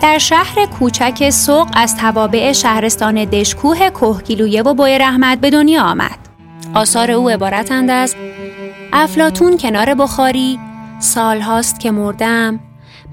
در 0.00 0.18
شهر 0.18 0.66
کوچک 0.66 1.30
سوق 1.30 1.68
از 1.74 1.96
توابع 1.96 2.52
شهرستان 2.52 3.24
دشکوه 3.24 3.90
کوهگیلویه 3.90 4.62
و 4.62 4.74
بوی 4.74 4.98
رحمت 4.98 5.40
به 5.40 5.50
دنیا 5.50 5.82
آمد. 5.82 6.18
آثار 6.74 7.10
او 7.10 7.30
عبارتند 7.30 7.90
از 7.90 8.14
افلاتون 8.92 9.56
کنار 9.56 9.94
بخاری، 9.94 10.58
سالهاست 10.98 11.80
که 11.80 11.90
مردم، 11.90 12.60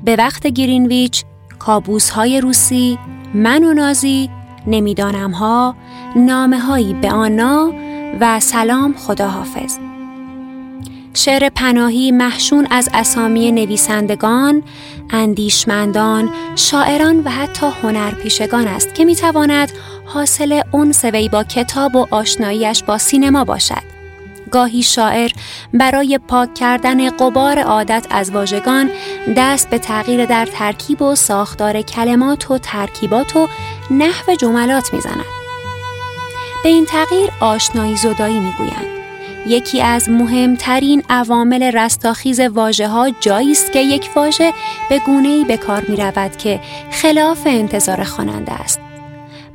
به 0.05 0.15
وقت 0.15 0.47
گرینویچ، 0.47 1.23
کابوس 1.59 2.09
های 2.09 2.41
روسی، 2.41 2.99
من 3.33 3.63
و 3.63 3.73
نازی، 3.73 4.29
نمی‌دانم 4.67 5.31
ها، 5.31 5.75
نامه 6.15 6.59
هایی 6.59 6.93
به 6.93 7.11
آنا 7.11 7.73
و 8.19 8.39
سلام 8.39 8.95
خداحافظ. 8.97 9.77
شعر 11.15 11.49
پناهی 11.49 12.11
محشون 12.11 12.67
از 12.71 12.89
اسامی 12.93 13.51
نویسندگان، 13.51 14.63
اندیشمندان، 15.09 16.29
شاعران 16.55 17.19
و 17.19 17.29
حتی 17.29 17.65
هنرپیشگان 17.83 18.67
است 18.67 18.95
که 18.95 19.05
می‌تواند 19.05 19.71
حاصل 20.05 20.61
اون 20.71 20.93
وی 21.03 21.29
با 21.29 21.43
کتاب 21.43 21.95
و 21.95 22.07
آشناییش 22.11 22.83
با 22.83 22.97
سینما 22.97 23.43
باشد. 23.43 23.95
گاهی 24.51 24.83
شاعر 24.83 25.31
برای 25.73 26.19
پاک 26.27 26.53
کردن 26.53 27.09
قبار 27.09 27.59
عادت 27.59 28.07
از 28.09 28.31
واژگان 28.31 28.89
دست 29.37 29.69
به 29.69 29.77
تغییر 29.77 30.25
در 30.25 30.45
ترکیب 30.45 31.01
و 31.01 31.15
ساختار 31.15 31.81
کلمات 31.81 32.51
و 32.51 32.57
ترکیبات 32.57 33.35
و 33.35 33.47
نحو 33.91 34.35
جملات 34.35 34.93
می‌زند. 34.93 35.25
به 36.63 36.69
این 36.69 36.85
تغییر 36.85 37.29
آشنایی 37.39 37.95
زدایی 37.95 38.39
می‌گویند. 38.39 38.94
یکی 39.47 39.81
از 39.81 40.09
مهمترین 40.09 41.03
عوامل 41.09 41.63
رستاخیز 41.63 42.39
واژه 42.39 42.87
ها 42.87 43.09
جایی 43.09 43.51
است 43.51 43.71
که 43.71 43.79
یک 43.79 44.09
واژه 44.15 44.53
به 44.89 44.99
گونه 44.99 45.27
ای 45.27 45.45
به 45.45 45.57
کار 45.57 45.85
می 45.87 45.95
رود 45.95 46.37
که 46.37 46.59
خلاف 46.91 47.41
انتظار 47.45 48.03
خواننده 48.03 48.53
است. 48.53 48.79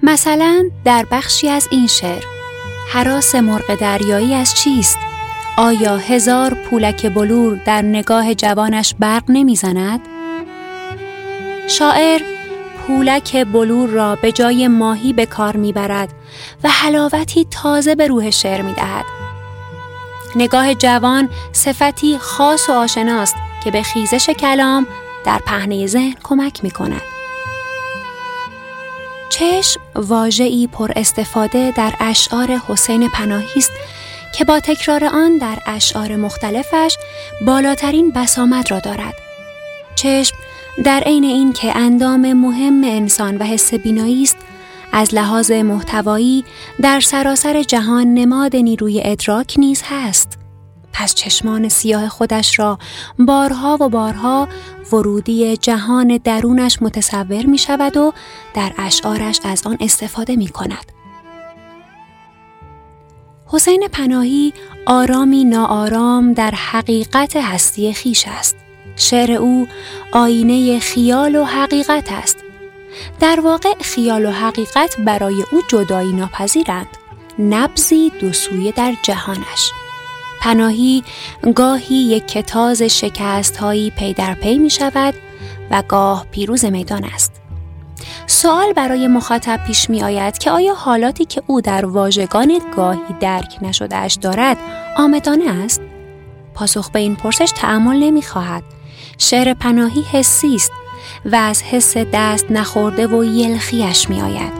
مثلا 0.02 0.70
در 0.84 1.06
بخشی 1.10 1.48
از 1.48 1.68
این 1.70 1.86
شعر 1.86 2.22
حراس 2.92 3.34
مرغ 3.34 3.74
دریایی 3.80 4.34
از 4.34 4.54
چیست؟ 4.54 4.98
آیا 5.56 5.96
هزار 5.96 6.54
پولک 6.54 7.14
بلور 7.14 7.60
در 7.66 7.82
نگاه 7.82 8.34
جوانش 8.34 8.94
برق 8.98 9.24
نمی‌زند؟ 9.28 10.00
شاعر 11.68 12.20
پولک 12.86 13.46
بلور 13.46 13.88
را 13.88 14.16
به 14.16 14.32
جای 14.32 14.68
ماهی 14.68 15.12
به 15.12 15.26
کار 15.26 15.56
می‌برد 15.56 16.08
و 16.64 16.68
حلاوتی 16.68 17.46
تازه 17.50 17.94
به 17.94 18.06
روح 18.06 18.30
شعر 18.30 18.62
می‌دهد. 18.62 19.19
نگاه 20.36 20.74
جوان 20.74 21.28
صفتی 21.52 22.18
خاص 22.18 22.68
و 22.68 22.72
آشناست 22.72 23.36
که 23.64 23.70
به 23.70 23.82
خیزش 23.82 24.30
کلام 24.30 24.86
در 25.24 25.38
پهنه 25.38 25.86
ذهن 25.86 26.14
کمک 26.22 26.64
می 26.64 26.70
کند. 26.70 27.02
چشم 29.30 29.80
واژه‌ای 29.94 30.66
پر 30.66 30.92
استفاده 30.96 31.72
در 31.76 31.94
اشعار 32.00 32.50
حسین 32.68 33.08
پناهی 33.08 33.46
است 33.56 33.72
که 34.38 34.44
با 34.44 34.60
تکرار 34.60 35.04
آن 35.04 35.38
در 35.38 35.58
اشعار 35.66 36.16
مختلفش 36.16 36.96
بالاترین 37.46 38.10
بسامد 38.10 38.70
را 38.70 38.78
دارد. 38.78 39.14
چشم 39.94 40.36
در 40.84 41.00
عین 41.06 41.52
که 41.52 41.76
اندام 41.76 42.32
مهم 42.32 42.84
انسان 42.84 43.36
و 43.36 43.44
حس 43.44 43.74
بینایی 43.74 44.22
است 44.22 44.36
از 44.92 45.14
لحاظ 45.14 45.50
محتوایی 45.50 46.44
در 46.80 47.00
سراسر 47.00 47.62
جهان 47.62 48.14
نماد 48.14 48.56
نیروی 48.56 49.02
ادراک 49.04 49.54
نیز 49.58 49.82
هست. 49.84 50.38
پس 50.92 51.14
چشمان 51.14 51.68
سیاه 51.68 52.08
خودش 52.08 52.58
را 52.58 52.78
بارها 53.18 53.78
و 53.80 53.88
بارها 53.88 54.48
ورودی 54.92 55.56
جهان 55.56 56.20
درونش 56.24 56.82
متصور 56.82 57.46
می 57.46 57.58
شود 57.58 57.96
و 57.96 58.12
در 58.54 58.72
اشعارش 58.78 59.40
از 59.44 59.66
آن 59.66 59.76
استفاده 59.80 60.36
می 60.36 60.48
کند. 60.48 60.92
حسین 63.46 63.88
پناهی 63.92 64.52
آرامی 64.86 65.44
ناآرام 65.44 66.32
در 66.32 66.50
حقیقت 66.50 67.36
هستی 67.36 67.92
خیش 67.92 68.24
است. 68.28 68.56
شعر 68.96 69.32
او 69.32 69.66
آینه 70.12 70.78
خیال 70.78 71.36
و 71.36 71.44
حقیقت 71.44 72.12
است 72.12 72.36
در 73.20 73.40
واقع 73.40 73.74
خیال 73.80 74.26
و 74.26 74.30
حقیقت 74.30 74.96
برای 75.00 75.44
او 75.52 75.62
جدایی 75.68 76.12
ناپذیرند 76.12 76.86
نبزی 77.38 78.12
دو 78.20 78.32
سویه 78.32 78.72
در 78.72 78.94
جهانش 79.02 79.72
پناهی 80.40 81.04
گاهی 81.54 81.96
یک 81.96 82.26
کتاز 82.26 82.82
شکست 82.82 83.56
هایی 83.56 83.90
پی 83.90 84.12
در 84.12 84.34
پی 84.34 84.58
می 84.58 84.70
شود 84.70 85.14
و 85.70 85.82
گاه 85.88 86.26
پیروز 86.30 86.64
میدان 86.64 87.04
است 87.04 87.40
سوال 88.26 88.72
برای 88.72 89.08
مخاطب 89.08 89.60
پیش 89.66 89.90
می 89.90 90.02
آید 90.02 90.38
که 90.38 90.50
آیا 90.50 90.74
حالاتی 90.74 91.24
که 91.24 91.42
او 91.46 91.60
در 91.60 91.86
واژگان 91.86 92.60
گاهی 92.76 93.14
درک 93.20 93.58
نشدهش 93.62 94.14
دارد 94.14 94.56
آمدانه 94.96 95.64
است؟ 95.64 95.80
پاسخ 96.54 96.90
به 96.90 96.98
این 96.98 97.16
پرسش 97.16 97.52
تعمل 97.56 97.96
نمی 97.96 98.22
خواهد. 98.22 98.62
شعر 99.18 99.54
پناهی 99.54 100.02
حسی 100.02 100.54
است 100.54 100.72
و 101.24 101.36
از 101.36 101.62
حس 101.62 101.96
دست 101.96 102.50
نخورده 102.50 103.06
و 103.06 103.24
یلخیش 103.24 104.10
می 104.10 104.22
آید. 104.22 104.52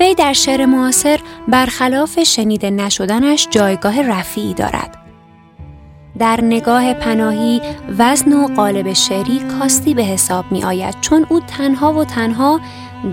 وی 0.00 0.14
در 0.14 0.32
شعر 0.32 0.66
معاصر 0.66 1.20
برخلاف 1.48 2.22
شنیده 2.22 2.70
نشدنش 2.70 3.48
جایگاه 3.50 4.02
رفیعی 4.02 4.54
دارد. 4.54 4.98
در 6.18 6.40
نگاه 6.42 6.94
پناهی 6.94 7.60
وزن 7.98 8.32
و 8.32 8.48
قالب 8.48 8.92
شعری 8.92 9.38
کاستی 9.38 9.94
به 9.94 10.04
حساب 10.04 10.44
می 10.50 10.64
آید 10.64 10.94
چون 11.00 11.26
او 11.28 11.40
تنها 11.40 11.92
و 11.92 12.04
تنها 12.04 12.60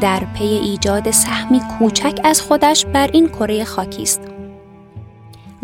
در 0.02 0.20
پی 0.34 0.44
ایجاد 0.44 1.12
سهمی 1.12 1.62
کوچک 1.80 2.20
از 2.24 2.42
خودش 2.42 2.86
بر 2.86 3.10
این 3.14 3.30
کره 3.30 3.64
خاکی 3.64 4.04
است. 4.04 4.39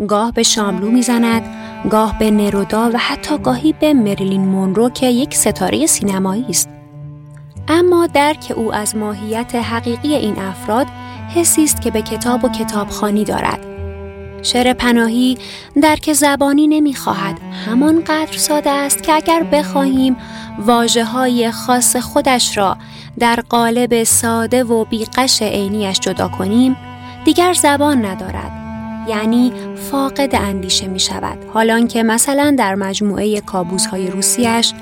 گاه 0.08 0.32
به 0.32 0.42
شاملو 0.42 0.90
می‌زند، 0.90 1.42
گاه 1.90 2.18
به 2.18 2.30
نرودا 2.30 2.90
و 2.94 2.98
حتی 2.98 3.38
گاهی 3.38 3.74
به 3.80 3.94
مریلین 3.94 4.44
مونرو 4.44 4.90
که 4.90 5.06
یک 5.06 5.34
ستاره 5.34 5.86
سینمایی 5.86 6.46
است. 6.48 6.68
اما 7.68 8.06
درک 8.06 8.52
او 8.56 8.74
از 8.74 8.96
ماهیت 8.96 9.54
حقیقی 9.54 10.14
این 10.14 10.38
افراد 10.38 10.86
حسی 11.34 11.64
است 11.64 11.82
که 11.82 11.90
به 11.90 12.02
کتاب 12.02 12.44
و 12.44 12.48
کتابخانی 12.48 13.24
دارد. 13.24 13.66
شعر 14.42 14.72
پناهی 14.72 15.38
درک 15.82 16.12
زبانی 16.12 16.66
نمی‌خواهد 16.66 17.38
همانقدر 17.66 18.36
ساده 18.36 18.70
است 18.70 19.02
که 19.02 19.12
اگر 19.12 19.42
بخواهیم 19.42 20.16
واجه 20.58 21.04
های 21.04 21.50
خاص 21.50 21.96
خودش 21.96 22.58
را 22.58 22.76
در 23.18 23.44
قالب 23.48 24.04
ساده 24.04 24.64
و 24.64 24.84
بیقش 24.84 25.42
عینیش 25.42 26.00
جدا 26.00 26.28
کنیم 26.28 26.76
دیگر 27.24 27.52
زبان 27.52 28.04
ندارد 28.04 28.65
یعنی 29.08 29.52
فاقد 29.90 30.34
اندیشه 30.34 30.86
می 30.86 31.00
شود 31.00 31.38
حالان 31.54 31.88
که 31.88 32.02
مثلا 32.02 32.54
در 32.58 32.74
مجموعه 32.74 33.40
کابوس 33.40 33.86
های 33.86 34.10
روسیش 34.10 34.72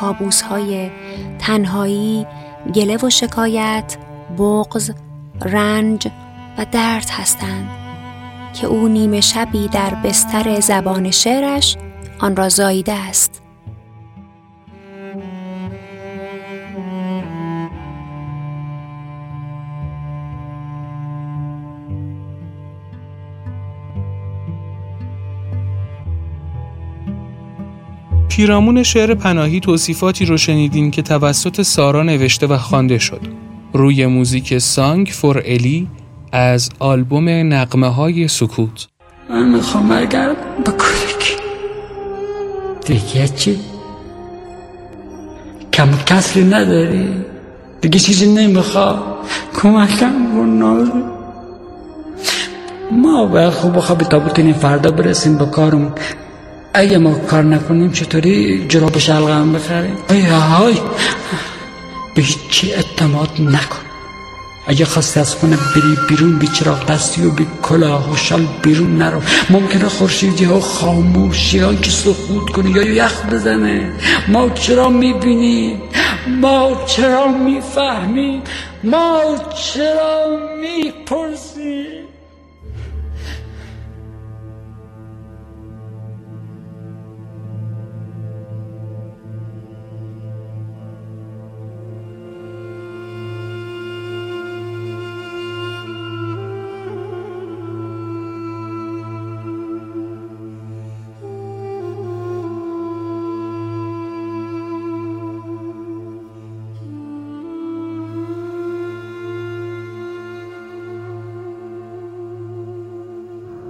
کابوس 0.00 0.42
های 0.42 0.90
تنهایی 1.38 2.26
گله 2.74 2.96
و 2.96 3.10
شکایت 3.10 3.96
بغز 4.38 4.90
رنج 5.40 6.08
و 6.58 6.66
درد 6.72 7.10
هستند 7.10 7.68
که 8.54 8.66
او 8.66 8.88
نیمه 8.88 9.20
شبی 9.20 9.68
در 9.68 9.94
بستر 10.04 10.60
زبان 10.60 11.10
شعرش 11.10 11.76
آن 12.20 12.36
را 12.36 12.48
زاییده 12.48 12.92
است. 12.92 13.43
پیرامون 28.36 28.82
شعر 28.82 29.14
پناهی 29.14 29.60
توصیفاتی 29.60 30.24
رو 30.24 30.36
شنیدین 30.36 30.90
که 30.90 31.02
توسط 31.02 31.62
سارا 31.62 32.02
نوشته 32.02 32.46
و 32.46 32.58
خوانده 32.58 32.98
شد. 32.98 33.20
روی 33.72 34.06
موزیک 34.06 34.58
سانگ 34.58 35.06
فور 35.06 35.42
الی 35.44 35.88
از 36.32 36.70
آلبوم 36.78 37.28
نقمه 37.28 37.88
های 37.88 38.28
سکوت 38.28 38.86
من 39.30 39.48
می‌خوام 39.48 39.88
برگردم 39.88 40.36
به 40.64 40.70
کودکی 40.70 41.34
دیگه 42.86 43.28
چی؟ 43.28 43.58
کم 45.72 45.88
کسری 46.06 46.44
نداری؟ 46.44 47.08
دیگه 47.80 47.98
چیزی 47.98 48.34
نمی‌خواد 48.34 49.02
کمکم 49.62 50.12
کن 50.34 50.88
ما 52.92 53.26
باید 53.26 53.50
خوب 53.50 53.78
خواب 53.78 54.02
تابوت 54.02 54.52
فردا 54.52 54.90
برسیم 54.90 55.38
به 55.38 55.46
کارم 55.46 55.94
اگه 56.76 56.98
ما 56.98 57.14
کار 57.14 57.42
نکنیم 57.42 57.92
چطوری 57.92 58.66
جراب 58.68 58.98
شلغم 58.98 59.52
بخریم 59.52 59.96
ای 60.10 60.20
های! 60.20 60.74
به 62.14 62.22
هیچی 62.22 62.72
اعتماد 62.72 63.30
نکن. 63.40 63.84
اگه 64.66 64.84
خواستی 64.84 65.20
از 65.20 65.34
خونه 65.34 65.56
بری 65.56 65.96
بیرون 66.08 66.38
بی 66.38 66.46
چراغ 66.46 66.86
دستی 66.86 67.26
و 67.26 67.30
بی 67.30 67.46
کلاه 67.62 68.12
و 68.12 68.16
شال 68.16 68.46
بیرون 68.62 68.98
نرو. 68.98 69.20
ممکنه 69.50 69.88
خورشیدی 69.88 70.44
ها 70.44 70.60
خاموشی 70.60 71.58
ها 71.58 71.74
که 71.74 71.90
سخود 71.90 72.50
کنه 72.50 72.70
یا 72.70 72.82
یخ 72.82 73.26
بزنه. 73.26 73.92
ما 74.28 74.50
چرا 74.50 74.88
می‌بینیم؟ 74.88 75.82
ما 76.40 76.84
چرا 76.86 77.28
می‌فهمیم؟ 77.28 78.42
ما 78.84 79.20
چرا 79.74 80.38
می‌پرسیم؟ 80.60 82.03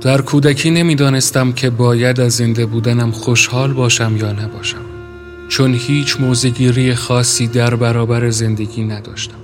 در 0.05 0.21
کودکی 0.21 0.71
نمی‌دانستم 0.71 1.53
که 1.53 1.71
باید 1.71 2.21
از 2.21 2.33
زنده 2.33 2.67
بودنم 2.67 3.11
خوشحال 3.11 3.73
باشم 3.73 4.17
یا 4.17 4.33
نباشم 4.33 4.85
چون 5.49 5.75
هیچ 5.75 6.21
موزگیری 6.21 6.95
خاصی 6.95 7.47
در 7.47 7.75
برابر 7.75 8.31
زندگی 8.31 8.85
نداشتم 8.85 9.39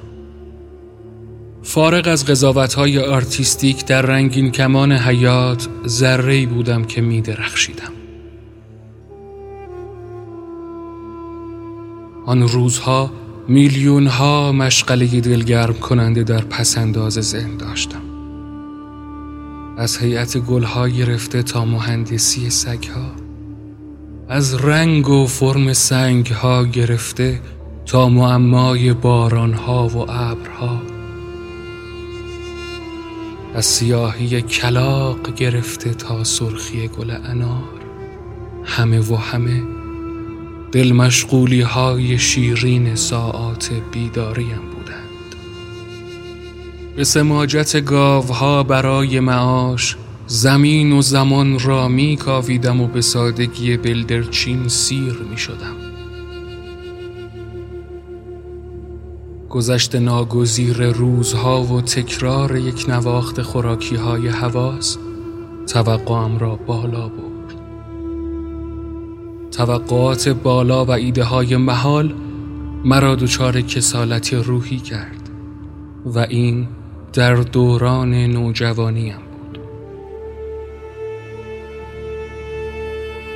فارغ 1.62 2.08
از 2.08 2.26
قضاوتهای 2.26 2.98
آرتیستیک 2.98 3.86
در 3.86 4.02
رنگین 4.02 4.50
کمان 4.50 4.92
حیات 4.92 5.68
ذره 5.86 6.46
بودم 6.46 6.84
که 6.84 7.00
می 7.00 7.20
درخشیدم. 7.20 7.92
آن 12.26 12.42
روزها 12.42 13.10
میلیون 13.48 14.06
ها 14.06 14.52
مشغله 14.52 15.20
دلگرم 15.20 15.74
کننده 15.74 16.22
در 16.22 16.40
پسنداز 16.40 17.12
ذهن 17.12 17.56
داشتم 17.56 18.09
از 19.80 19.98
هیئت 19.98 20.38
گلها 20.38 20.88
گرفته 20.88 21.42
تا 21.42 21.64
مهندسی 21.64 22.50
سگها 22.50 23.12
از 24.28 24.54
رنگ 24.54 25.08
و 25.08 25.26
فرم 25.26 25.72
سنگها 25.72 26.64
گرفته 26.64 27.40
تا 27.86 28.08
معمای 28.08 28.92
بارانها 28.92 29.88
و 29.88 29.96
ابرها. 30.10 30.82
از 33.54 33.66
سیاهی 33.66 34.42
کلاق 34.42 35.34
گرفته 35.34 35.94
تا 35.94 36.24
سرخی 36.24 36.88
گل 36.88 37.10
انار. 37.10 37.80
همه 38.64 39.00
و 39.00 39.16
همه 39.16 39.62
دل 40.72 40.92
مشغولی 40.92 41.60
های 41.60 42.18
شیرین 42.18 42.94
ساعات 42.94 43.70
بیداریم. 43.92 44.69
به 47.00 47.04
سماجت 47.04 47.84
گاوها 47.84 48.62
برای 48.62 49.20
معاش 49.20 49.96
زمین 50.26 50.92
و 50.92 51.02
زمان 51.02 51.58
را 51.58 51.88
می 51.88 52.16
کاویدم 52.16 52.80
و 52.80 52.86
به 52.86 53.00
سادگی 53.00 53.76
بلدرچین 53.76 54.68
سیر 54.68 55.12
می 55.30 55.38
شدم 55.38 55.76
گذشت 59.50 59.94
ناگزیر 59.94 60.90
روزها 60.90 61.62
و 61.62 61.80
تکرار 61.80 62.56
یک 62.56 62.84
نواخت 62.88 63.42
خوراکی 63.42 63.96
های 63.96 64.28
حواس 64.28 64.98
توقعم 65.66 66.38
را 66.38 66.56
بالا 66.56 67.08
برد. 67.08 67.54
توقعات 69.50 70.28
بالا 70.28 70.84
و 70.84 70.90
ایده 70.90 71.24
های 71.24 71.56
محال 71.56 72.14
مرا 72.84 73.14
دچار 73.14 73.60
کسالت 73.60 74.34
روحی 74.34 74.78
کرد 74.78 75.30
و 76.06 76.18
این 76.18 76.68
در 77.12 77.34
دوران 77.34 78.14
نوجوانیم 78.14 79.16
بود. 79.16 79.58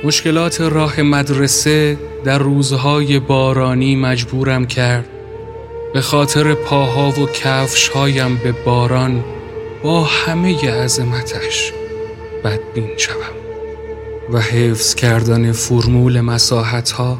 مشکلات 0.03 0.61
راه 0.61 1.01
مدرسه 1.01 1.97
در 2.23 2.37
روزهای 2.37 3.19
بارانی 3.19 3.95
مجبورم 3.95 4.67
کرد. 4.67 5.09
به 5.93 6.01
خاطر 6.01 6.53
پاها 6.53 7.09
و 7.09 7.25
کفشهایم 7.25 8.35
به 8.35 8.51
باران 8.51 9.23
با 9.83 10.03
همه 10.03 10.71
عظمتش 10.71 11.73
بدبین 12.43 12.97
شوم. 12.97 13.35
و 14.31 14.39
حفظ 14.39 14.95
کردن 14.95 15.51
فرمول 15.51 16.21
مساحت 16.21 16.91
ها 16.91 17.17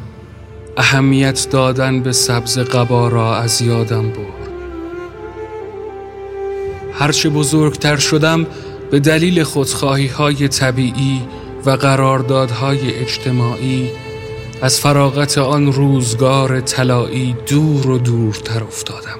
اهمیت 0.76 1.48
دادن 1.50 2.00
به 2.00 2.12
سبز 2.12 2.58
قبا 2.58 3.08
را 3.08 3.36
از 3.36 3.62
یادم 3.62 4.02
بود 4.02 4.35
هرچه 6.98 7.28
بزرگتر 7.28 7.96
شدم 7.96 8.46
به 8.90 9.00
دلیل 9.00 9.42
خودخواهی 9.42 10.06
های 10.06 10.48
طبیعی 10.48 11.22
و 11.66 11.70
قراردادهای 11.70 12.94
اجتماعی 12.94 13.90
از 14.62 14.80
فراغت 14.80 15.38
آن 15.38 15.72
روزگار 15.72 16.60
طلایی 16.60 17.36
دور 17.46 17.86
و 17.86 17.98
دورتر 17.98 18.64
افتادم. 18.64 19.18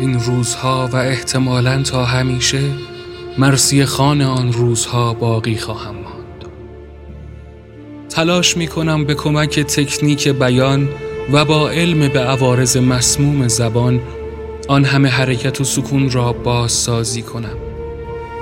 این 0.00 0.20
روزها 0.20 0.88
و 0.92 0.96
احتمالا 0.96 1.82
تا 1.82 2.04
همیشه 2.04 2.62
مرسی 3.38 3.84
خان 3.84 4.22
آن 4.22 4.52
روزها 4.52 5.14
باقی 5.14 5.56
خواهم 5.56 5.94
ماند. 5.94 6.44
تلاش 8.08 8.56
می 8.56 8.66
کنم 8.66 9.04
به 9.04 9.14
کمک 9.14 9.60
تکنیک 9.60 10.28
بیان 10.28 10.88
و 11.32 11.44
با 11.44 11.70
علم 11.70 12.08
به 12.08 12.20
عوارض 12.20 12.76
مسموم 12.76 13.48
زبان 13.48 14.00
آن 14.68 14.84
همه 14.84 15.08
حرکت 15.08 15.60
و 15.60 15.64
سکون 15.64 16.10
را 16.10 16.32
بازسازی 16.32 17.22
کنم. 17.22 17.56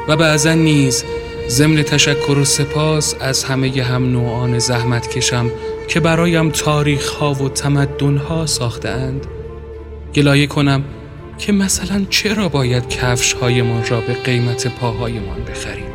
و 0.09 0.17
بعضا 0.17 0.53
نیز 0.53 1.05
ضمن 1.49 1.83
تشکر 1.83 2.39
و 2.39 2.45
سپاس 2.45 3.15
از 3.21 3.45
همه 3.45 3.83
هم 3.83 4.13
نوعان 4.13 4.59
زحمت 4.59 5.09
کشم 5.09 5.51
که 5.89 6.01
برایم 6.01 6.51
تاریخ 6.51 7.09
ها 7.09 7.33
و 7.33 7.49
تمدن 7.49 8.17
ها 8.17 8.47
ساخته 8.47 8.89
اند 8.89 9.27
گلایه 10.15 10.47
کنم 10.47 10.85
که 11.39 11.53
مثلا 11.53 12.07
چرا 12.11 12.49
باید 12.49 12.89
کفش 12.89 13.33
هایمان 13.33 13.85
را 13.87 14.01
به 14.01 14.13
قیمت 14.13 14.67
پاهایمان 14.67 15.45
بخریم؟ 15.45 15.95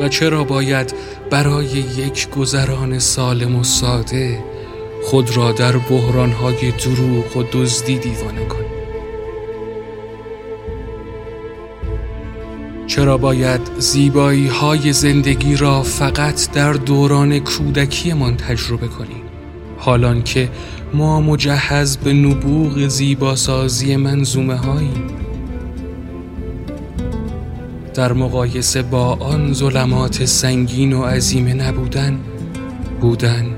و 0.00 0.08
چرا 0.08 0.44
باید 0.44 0.94
برای 1.30 1.64
یک 1.96 2.30
گذران 2.30 2.98
سالم 2.98 3.56
و 3.56 3.64
ساده 3.64 4.44
خود 5.06 5.36
را 5.36 5.52
در 5.52 5.76
بحرانهای 5.76 6.70
دروغ 6.70 7.36
و 7.36 7.42
دزدی 7.52 7.98
دیوانه 7.98 8.44
کنیم 8.44 8.66
چرا 12.86 13.18
باید 13.18 13.60
زیبایی 13.78 14.46
های 14.46 14.92
زندگی 14.92 15.56
را 15.56 15.82
فقط 15.82 16.50
در 16.52 16.72
دوران 16.72 17.38
کودکیمان 17.38 18.36
تجربه 18.36 18.88
کنیم؟ 18.88 19.22
حالان 19.78 20.22
که 20.22 20.48
ما 20.94 21.20
مجهز 21.20 21.96
به 21.96 22.12
نبوغ 22.12 22.88
زیباسازی 22.88 23.96
منظومه 23.96 24.56
هایی 24.56 25.02
در 27.94 28.12
مقایسه 28.12 28.82
با 28.82 29.14
آن 29.14 29.52
ظلمات 29.52 30.24
سنگین 30.24 30.92
و 30.92 31.04
عظیمه 31.04 31.54
نبودن 31.54 32.20
بودن 33.00 33.55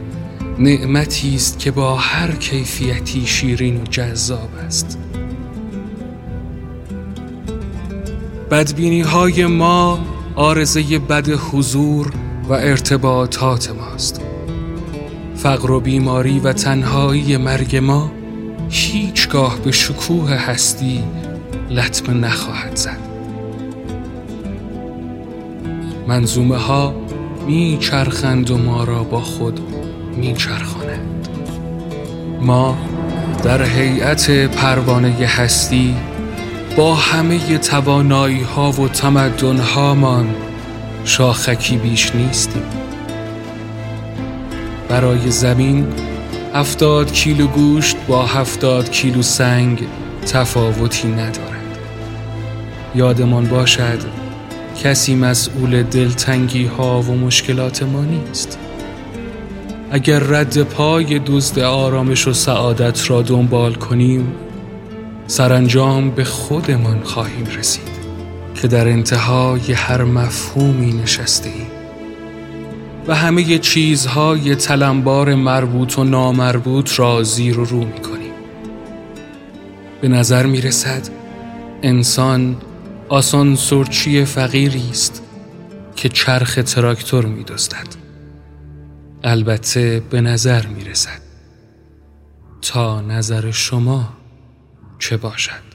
نعمتی 0.61 1.35
است 1.35 1.59
که 1.59 1.71
با 1.71 1.97
هر 1.97 2.33
کیفیتی 2.33 3.27
شیرین 3.27 3.81
و 3.81 3.85
جذاب 3.85 4.49
است. 4.66 4.99
بدبینی 8.51 9.01
های 9.01 9.47
ما 9.47 9.99
آرزه 10.35 10.99
بد 10.99 11.29
حضور 11.29 12.12
و 12.49 12.53
ارتباطات 12.53 13.71
ماست. 13.71 14.21
فقر 15.37 15.71
و 15.71 15.81
بیماری 15.81 16.38
و 16.38 16.53
تنهایی 16.53 17.37
مرگ 17.37 17.77
ما 17.77 18.11
هیچگاه 18.71 19.59
به 19.59 19.73
شکوه 19.73 20.31
هستی 20.31 21.05
لطمه 21.71 22.14
نخواهد 22.14 22.77
زد. 22.77 22.99
منظومه 26.09 26.57
ها 26.57 26.94
می 27.47 27.79
چرخند 27.81 28.51
و 28.51 28.59
ما 28.59 28.85
را 28.85 29.03
با 29.03 29.21
خود 29.21 29.77
می 30.18 30.35
چرخانند 30.35 31.28
ما 32.40 32.78
در 33.44 33.62
هیئت 33.62 34.31
پروانه 34.31 35.09
هستی 35.09 35.96
با 36.76 36.94
همه 36.94 37.59
توانایی 37.59 38.42
ها 38.42 38.70
و 38.70 38.88
تمدن 38.88 39.57
هامان 39.57 40.35
شاخکی 41.04 41.76
بیش 41.76 42.14
نیستیم. 42.14 42.62
برای 44.88 45.31
زمین 45.31 45.87
هفتاد 46.54 47.12
کیلو 47.12 47.46
گوشت 47.46 47.96
با 48.09 48.26
هفتاد 48.26 48.90
کیلو 48.90 49.22
سنگ 49.22 49.83
تفاوتی 50.26 51.09
ندارد. 51.09 51.78
یادمان 52.94 53.44
باشد 53.44 53.98
کسی 54.83 55.14
مسئول 55.14 55.83
دلتنگی 55.83 56.66
ها 56.66 57.00
و 57.02 57.14
مشکلات 57.14 57.83
ما 57.83 58.04
نیست. 58.04 58.59
اگر 59.90 60.18
رد 60.18 60.62
پای 60.62 61.18
دزد 61.18 61.59
آرامش 61.59 62.29
و 62.29 62.33
سعادت 62.33 63.11
را 63.11 63.22
دنبال 63.22 63.74
کنیم 63.74 64.33
سرانجام 65.27 66.11
به 66.11 66.24
خودمان 66.24 67.03
خواهیم 67.03 67.46
رسید 67.46 67.98
که 68.55 68.68
در 68.68 68.88
انتهای 68.88 69.72
هر 69.72 70.05
مفهومی 70.05 70.92
نشسته 70.92 71.48
ایم 71.48 71.66
و 73.07 73.14
همه 73.14 73.59
چیزهای 73.59 74.55
تلمبار 74.55 75.35
مربوط 75.35 75.98
و 75.98 76.05
نامربوط 76.05 76.98
را 76.98 77.22
زیر 77.22 77.59
و 77.59 77.64
رو 77.64 77.79
می 77.79 78.01
کنیم 78.01 78.33
به 80.01 80.09
نظر 80.09 80.46
می 80.46 80.61
رسد 80.61 81.09
انسان 81.83 82.57
آسان 83.09 83.57
سرچی 83.57 84.24
فقیری 84.24 84.85
است 84.90 85.22
که 85.96 86.09
چرخ 86.09 86.59
تراکتور 86.66 87.27
می 87.27 87.44
دستد. 87.44 88.08
البته 89.24 90.02
به 90.11 90.20
نظر 90.20 90.66
می 90.66 90.85
رسد 90.85 91.20
تا 92.62 93.00
نظر 93.00 93.50
شما 93.50 94.09
چه 94.98 95.16
باشد؟ 95.16 95.68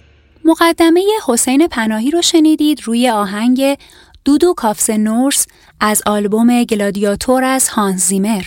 مقدمه 0.46 1.02
حسین 1.28 1.68
پناهی 1.68 2.12
رو 2.12 2.22
شنیدید 2.22 2.82
روی 2.84 3.10
آهنگ 3.10 3.78
دودو 4.26 4.54
کافس 4.54 4.90
نورس 4.90 5.48
از 5.80 6.02
آلبوم 6.06 6.64
گلادیاتور 6.64 7.44
از 7.44 7.70
هانز 7.70 8.02
زیمر. 8.02 8.44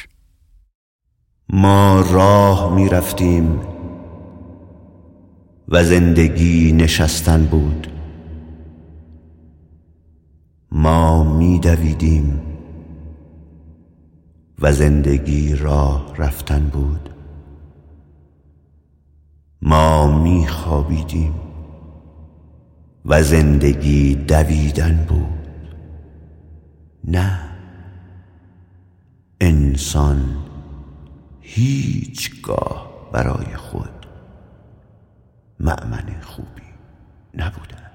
ما 1.49 2.01
راه 2.01 2.74
می 2.74 2.88
رفتیم 2.88 3.61
و 5.68 5.84
زندگی 5.84 6.72
نشستن 6.72 7.44
بود. 7.44 7.86
ما 10.72 11.24
می 11.36 11.59
دویدیم 11.59 12.45
و 14.59 14.72
زندگی 14.72 15.54
راه 15.54 16.16
رفتن 16.16 16.68
بود. 16.68 17.11
ما 19.62 20.18
می 20.22 20.46
خوابیدیم 20.46 21.34
و 23.04 23.22
زندگی 23.22 24.14
دویدن 24.14 25.07
بود. 25.09 25.74
نه 27.04 27.38
انسان 29.40 30.36
هیچگاه 31.40 33.11
برای 33.12 33.57
خود 33.57 34.07
معمن 35.61 36.20
خوبی 36.22 36.62
نبوده. 37.34 37.86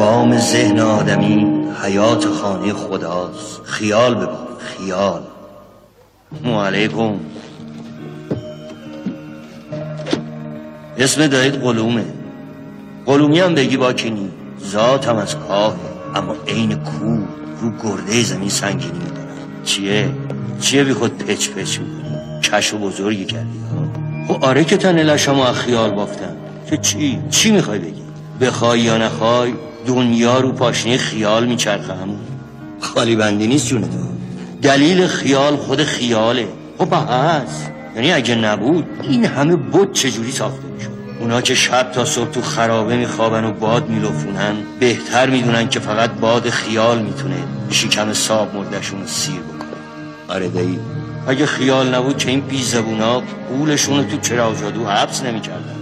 بام 0.00 0.38
ذهن 0.38 0.78
آدمی 0.78 1.46
حیات 1.82 2.26
خانه 2.26 2.72
خداست. 2.72 3.60
خیال 3.64 4.14
ببار 4.14 4.48
خیال. 4.58 5.22
علیکم. 6.44 7.20
اسم 10.98 11.26
دایت 11.26 11.54
قلومه. 11.54 12.04
قلومی 13.06 13.40
هم 13.40 13.54
بگی 13.54 13.76
با 13.76 13.92
کنی 13.92 14.30
ذات 14.64 15.08
هم 15.08 15.16
از 15.16 15.36
کاهه 15.36 15.76
اما 16.14 16.34
عین 16.48 16.74
کو 16.74 17.18
رو 17.60 17.70
گرده 17.82 18.22
زمین 18.22 18.48
سنگینی. 18.48 18.92
میدارن 18.92 19.64
چیه؟ 19.64 20.08
چیه 20.60 20.84
بی 20.84 20.92
خود 20.92 21.18
پچ 21.18 21.48
پچ 21.50 21.78
می‌کنی؟ 21.78 22.40
کش 22.42 22.74
و 22.74 22.78
بزرگی 22.78 23.24
کردی. 23.24 23.60
خب 24.28 24.44
آره 24.44 24.64
که 24.64 24.76
تن 24.76 24.98
لشم 24.98 25.40
از 25.40 25.56
خیال 25.56 25.90
بافتم 25.90 26.36
که 26.70 26.76
چی؟ 26.76 27.18
چی 27.30 27.50
می‌خوای 27.50 27.78
بگی؟ 27.78 28.02
بخوای 28.40 28.80
یا 28.80 28.98
نخوای؟ 28.98 29.54
دنیا 29.90 30.40
رو 30.40 30.52
پاشنه 30.52 30.96
خیال 30.96 31.46
میچرخه 31.46 31.92
همون. 31.92 32.18
خالی 32.80 33.16
بندی 33.16 33.46
نیست 33.46 33.66
جون 33.66 33.82
تو. 33.82 33.88
دلیل 34.62 35.06
خیال 35.06 35.56
خود 35.56 35.82
خیاله. 35.82 36.48
خب 36.78 36.94
هست 36.94 37.70
یعنی 37.96 38.12
اگه 38.12 38.34
نبود 38.34 38.86
این 39.02 39.24
همه 39.24 39.56
بود 39.56 39.92
چجوری 39.92 40.32
ساخته 40.32 40.66
می‌شد؟ 40.76 40.90
اونا 41.20 41.40
که 41.40 41.54
شب 41.54 41.92
تا 41.92 42.04
صبح 42.04 42.30
تو 42.30 42.42
خرابه 42.42 42.96
میخوابن 42.96 43.44
و 43.44 43.52
باد 43.52 43.88
میلفونن 43.88 44.54
بهتر 44.80 45.30
می‌دونن 45.30 45.68
که 45.68 45.80
فقط 45.80 46.10
باد 46.10 46.50
خیال 46.50 47.02
می‌تونه 47.02 47.36
شکم 47.70 48.12
ساب 48.12 48.54
مردشون 48.54 49.06
سیر 49.06 49.40
بکنه. 49.40 50.36
آره 50.36 50.48
دایی. 50.48 50.78
اگه 51.28 51.46
خیال 51.46 51.94
نبود 51.94 52.18
که 52.18 52.30
این 52.30 52.40
بی 52.40 52.62
زبونا 52.62 53.22
قولشون 53.48 53.96
رو 53.96 54.04
تو 54.04 54.16
چراغ 54.16 54.60
جادو 54.60 54.86
حبس 54.86 55.22
نمی‌کردن. 55.22 55.79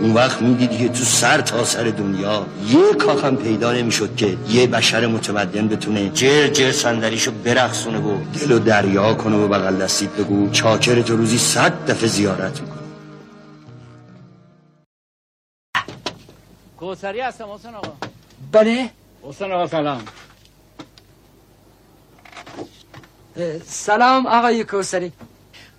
اون 0.00 0.14
وقت 0.14 0.42
می‌دیدی 0.42 0.78
که 0.78 0.88
تو 0.88 1.04
سر 1.04 1.40
تا 1.40 1.64
سر 1.64 1.84
دنیا 1.84 2.46
یه 2.68 2.94
کاخم 2.94 3.36
پیدا 3.36 3.72
نمی‌شد 3.72 4.16
که 4.16 4.38
یه 4.48 4.66
بشر 4.66 5.06
متمدن 5.06 5.68
بتونه 5.68 6.08
جر 6.08 6.48
جر 6.48 6.72
صندلیشو 6.72 7.32
برقصونه 7.44 7.98
و 7.98 8.18
دل 8.40 8.52
و 8.52 8.58
دریا 8.58 9.14
کنه 9.14 9.36
و 9.36 9.48
بغل 9.48 9.76
دستید 9.76 10.16
بگو 10.16 10.50
چاکر 10.50 11.02
تو 11.02 11.16
روزی 11.16 11.38
صد 11.38 11.72
دفعه 11.90 12.08
زیارت 12.08 12.60
می‌کنه. 12.60 12.76
کوسری 16.76 17.20
هستم 17.20 17.50
حسن 17.52 17.74
آقا. 17.74 17.92
بله؟ 18.52 18.90
حسن 19.22 19.52
آقا 19.52 19.66
سلام. 19.66 20.04
سلام 23.66 24.26
آقای 24.26 24.64
کوسری. 24.64 25.12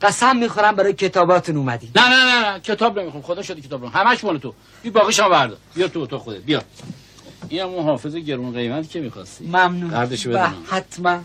قسم 0.01 0.37
می‌خورم 0.37 0.75
برای 0.75 0.93
کتاباتون 0.93 1.57
اومدی. 1.57 1.91
نه 1.95 2.09
نه 2.09 2.15
نه 2.25 2.51
نه. 2.51 2.59
کتاب 2.59 2.99
نمی‌خوام. 2.99 3.23
خدا 3.23 3.41
شدی 3.41 3.61
کتاب 3.61 3.81
رو 3.81 3.89
همش 3.89 4.23
مال 4.23 4.37
تو. 4.37 4.53
بی 4.83 4.89
باقیش 4.89 5.19
هم 5.19 5.29
بردار. 5.29 5.57
بیا 5.75 5.87
تو 5.87 6.07
تو 6.07 6.19
خودت. 6.19 6.39
بیا. 6.41 6.61
این 7.49 7.61
هم 7.61 7.67
اون 7.67 7.83
حافظ 7.83 8.15
گرون 8.15 8.53
قیمت 8.53 8.89
که 8.89 8.99
می‌خواستی. 8.99 9.45
ممنون. 9.45 9.91
قردشو 9.91 10.29
بله، 10.29 10.39
بدونم 10.39 10.63
حتما. 10.69 11.19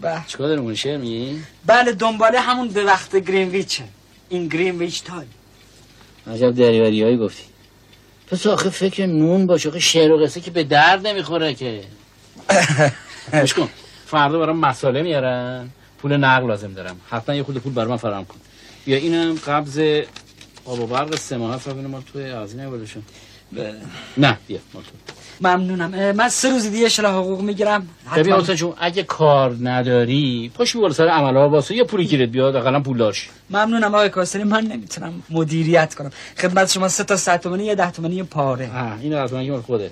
بله 0.00 0.20
چیکار 0.26 0.48
داری 0.48 0.60
مون 0.60 0.74
شعر 0.74 0.96
میگی؟ 0.96 1.42
بله 1.66 1.92
دنباله 1.92 2.40
همون 2.40 2.68
به 2.68 2.84
وقت 2.84 3.16
گرینویچه 3.16 3.84
این 4.28 4.48
گرینویچ 4.48 5.02
تایم 5.04 5.30
عجب 6.32 6.50
دریوریایی 6.54 7.16
گفتی. 7.16 7.42
پس 8.30 8.46
آخه 8.46 8.70
فکر 8.70 9.06
نون 9.06 9.46
باشه. 9.46 9.68
آخه 9.68 9.78
شعر 9.78 10.12
و 10.12 10.18
قصه 10.18 10.40
که 10.40 10.50
به 10.50 10.64
درد 10.64 11.06
نمی‌خوره 11.06 11.54
که. 11.54 11.84
گوش 13.40 13.54
کن. 13.54 13.68
فردا 14.06 14.38
برام 14.38 14.58
مساله 14.58 15.02
میارن. 15.02 15.70
پول 16.04 16.16
نقل 16.16 16.46
لازم 16.46 16.72
دارم. 16.72 17.00
حتما 17.10 17.34
یه 17.34 17.42
خود 17.42 17.58
پول 17.58 17.72
برام 17.72 17.96
فراهم 17.96 18.24
کن. 18.24 18.36
یا 18.86 18.96
اینم 18.96 19.34
قبض 19.34 19.78
آب 20.64 20.80
و 20.80 20.86
برق 20.86 21.14
سه 21.14 21.36
ماه 21.36 21.54
هست 21.54 21.68
ببینم 21.68 21.90
مال 21.90 22.02
توی 22.12 22.32
بلشون 22.70 23.02
بله. 23.52 23.80
نه 24.16 24.38
بیا 24.46 24.58
مال 24.74 24.84
تو 24.84 25.14
ممنونم. 25.40 26.12
من 26.16 26.28
سه 26.28 26.50
روز 26.50 26.70
دیگه 26.70 26.88
شلا 26.88 27.12
حقوق 27.12 27.40
می‌گیرم. 27.40 27.88
ببین 28.16 28.32
حسین 28.32 28.54
جون 28.54 28.72
اگه 28.80 29.02
کار 29.02 29.56
نداری 29.62 30.52
پاش 30.54 30.76
بالا 30.76 30.92
سر 30.92 31.08
عملها 31.08 31.48
واسه 31.48 31.74
یه 31.74 31.84
پولی 31.84 32.04
گیرت 32.04 32.28
بیاد 32.28 32.56
اقلا 32.56 32.80
پول 32.80 32.98
داشت 32.98 33.30
ممنونم 33.50 33.94
آقای 33.94 34.08
کاسری 34.08 34.44
من 34.44 34.64
نمی‌تونم 34.64 35.22
مدیریت 35.30 35.94
کنم. 35.94 36.10
خدمت 36.38 36.70
شما 36.70 36.88
سه 36.88 37.04
تا 37.04 37.16
صد 37.16 37.40
تومانی 37.40 37.64
یه 37.64 37.74
ده 37.74 37.90
تومانی 37.90 38.14
یه 38.14 38.22
پاره. 38.22 38.70
اینو 39.00 39.16
از 39.16 39.32
من 39.32 39.50
مال 39.50 39.60
خودت. 39.60 39.90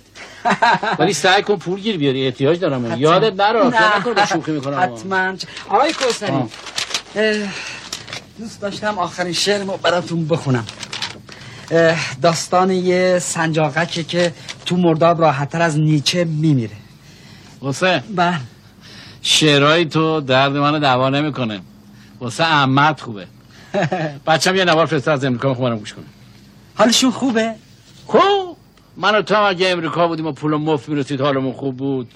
ولی 0.99 1.13
سعی 1.13 1.43
کن 1.43 1.57
پول 1.57 1.81
گیر 1.81 1.97
بیاری 1.97 2.27
احتیاج 2.27 2.61
دارم. 2.61 2.99
یادت 2.99 3.41
نره 3.41 3.67
نکن 3.67 4.15
با 4.15 4.27
شوخی 4.27 4.53
می‌کنم. 4.53 4.81
حتما. 4.81 5.35
آقای. 5.69 5.95
اه، 7.17 7.49
دوست 8.39 8.61
داشتم 8.61 8.99
آخرین 8.99 9.33
شعرمو 9.33 9.77
براتون 9.77 10.29
بخونم. 10.29 10.67
داستان 12.23 12.71
یه 12.71 13.19
سنجاقکه 13.19 14.05
که 14.05 14.33
تو 14.67 14.77
مرداب 14.77 15.21
راحتتر 15.21 15.63
از 15.63 15.79
نیچه 15.79 16.25
میمیره. 16.25 16.77
حسین 17.61 18.01
بله. 18.17 18.41
شعرهای 19.23 19.85
تو 19.85 20.21
درد 20.21 20.57
منو 20.57 20.79
دوا 20.79 21.09
نمی‌کنه. 21.09 21.61
واسه 22.21 22.45
احمد 22.45 23.01
خوبه. 23.01 23.27
بچم 24.27 24.57
یه 24.57 24.65
نوار 24.65 24.87
فرسته 24.87 25.11
از 25.11 25.25
امریکا 25.25 25.49
می‌خوام 25.49 25.77
گوش 25.79 25.93
کنه 25.93 26.05
حالشون 26.75 27.11
خوبه؟ 27.11 27.55
خوب. 28.07 28.57
من 28.97 29.15
و 29.15 29.23
تو 29.23 29.35
هم 29.35 29.43
اگه 29.43 29.69
امریکا 29.69 30.09
بودیم 30.09 30.27
و 30.27 30.33
پول 30.33 30.57
مفت 30.57 30.89
می‌رسید 30.89 31.21
حالمون 31.21 31.53
خوب 31.53 31.77
بود. 31.77 32.15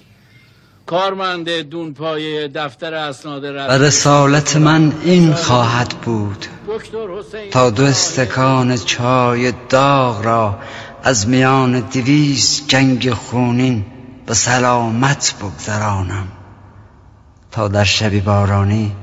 کارمند 0.87 1.51
دون 1.51 1.95
پایه 1.95 2.49
دفتر 2.49 2.95
اسناد 2.95 3.45
و 3.45 3.47
رسمی 3.47 3.87
رسالت 3.87 4.57
من 4.57 4.93
این 5.05 5.33
خواهد 5.33 5.89
بود. 5.89 6.47
دکتر 6.69 7.09
حسین. 7.19 7.51
تا 7.51 7.71
دو 7.71 7.85
استکان 7.85 8.77
چای 8.77 9.53
داغ 9.69 10.25
را 10.25 10.59
از 11.07 11.29
میان 11.29 11.81
دویست 11.81 12.69
جنگ 12.69 13.13
خونین 13.13 13.87
به 14.27 14.35
سلامت 14.35 15.35
بگذرانم 15.41 16.29
تا 17.51 17.69
در 17.69 17.85
شبی 17.85 18.21
بارانی 18.21 18.97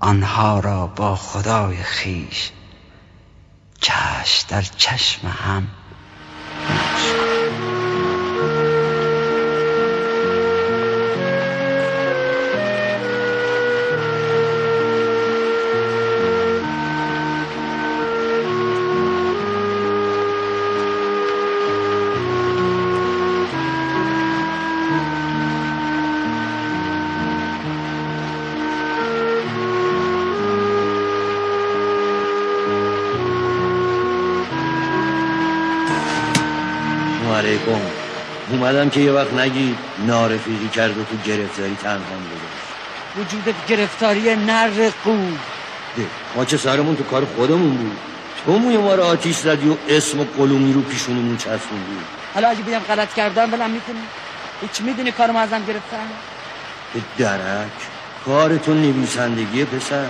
آنها 0.00 0.60
را 0.60 0.86
با 0.86 1.16
خدای 1.16 1.76
خیش 1.76 2.50
چشم 3.80 4.46
در 4.48 4.62
چشم 4.62 5.28
هم 5.28 5.68
اومدم 38.62 38.90
که 38.90 39.00
یه 39.00 39.12
وقت 39.12 39.32
نگی 39.34 39.76
نارفیقی 40.06 40.68
کرد 40.68 40.98
و 40.98 41.04
تو 41.04 41.16
گرفتاری 41.26 41.76
تنها 41.82 41.98
گذاشت 41.98 42.62
وجود 43.16 43.54
گرفتاری 43.68 44.36
نر 44.36 44.90
قول 45.04 45.34
ده، 45.96 46.06
ما 46.36 46.44
چه 46.44 46.56
سرمون 46.56 46.96
تو 46.96 47.04
کار 47.04 47.24
خودمون 47.24 47.76
بود. 47.76 47.96
تو 48.46 48.58
موی 48.58 48.76
ما 48.76 48.94
رو 48.94 49.02
آتیش 49.02 49.36
زدی 49.36 49.68
و 49.68 49.76
اسم 49.88 50.20
و 50.20 50.24
قلومی 50.24 50.72
رو 50.72 50.80
پیشونمون 50.80 51.36
چسبوندی. 51.36 51.96
حالا 52.34 52.48
اگه 52.48 52.62
بگم 52.62 52.78
غلط 52.78 53.14
کردم 53.14 53.50
بلم 53.50 53.70
می‌کنی 53.70 54.02
هیچ 54.60 54.80
می‌دونی 54.80 55.12
کارم 55.12 55.36
ازم 55.36 55.64
گرفتن؟ 55.64 56.08
به 56.94 57.00
درک 57.18 57.78
کار 58.26 58.56
تو 58.56 58.74
نویسندگی 58.74 59.64
پسر. 59.64 60.06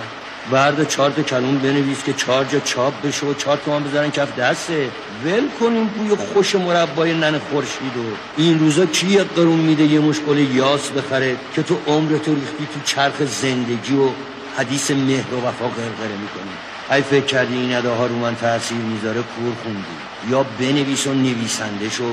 برد 0.51 0.87
چهار 0.87 1.11
تا 1.11 1.21
کلمه 1.21 1.59
بنویس 1.59 2.03
که 2.03 2.13
چهار 2.13 2.45
جا 2.45 2.59
چاپ 2.59 2.93
بشه 3.01 3.25
و 3.25 3.33
چهار 3.33 3.59
تومن 3.65 3.83
بذارن 3.83 4.11
کف 4.11 4.35
دسته. 4.35 4.89
ول 5.25 5.47
کنیم 5.59 5.85
بوی 5.85 6.15
خوش 6.15 6.55
مربای 6.55 7.13
نن 7.13 7.39
خورشید 7.39 7.97
و 7.97 8.01
این 8.37 8.59
روزا 8.59 8.85
کی 8.85 9.07
یه 9.07 9.23
قرون 9.23 9.59
میده 9.59 9.83
یه 9.83 9.99
مشکل 9.99 10.37
یاس 10.37 10.89
بخره 10.89 11.35
که 11.55 11.63
تو 11.63 11.77
عمرتو 11.87 12.35
ریختی 12.35 12.67
تو 12.73 12.79
چرخ 12.85 13.13
زندگی 13.41 13.95
و 13.95 14.09
حدیث 14.57 14.91
مهر 14.91 15.33
و 15.33 15.37
وفا 15.37 15.65
غرغره 15.65 16.17
می‌کنی. 16.21 16.53
ای 16.91 17.01
فکر 17.01 17.25
کردی 17.25 17.57
این 17.57 17.75
اده 17.75 17.89
ها 17.89 18.05
رو 18.05 18.15
من 18.15 18.35
تاثیر 18.35 18.77
می‌ذاره 18.77 19.21
کور 19.21 19.53
خوندی. 19.63 19.83
یا 20.29 20.45
بنویس 20.59 21.07
و 21.07 21.13
نویسنده 21.13 21.89
شو 21.89 22.03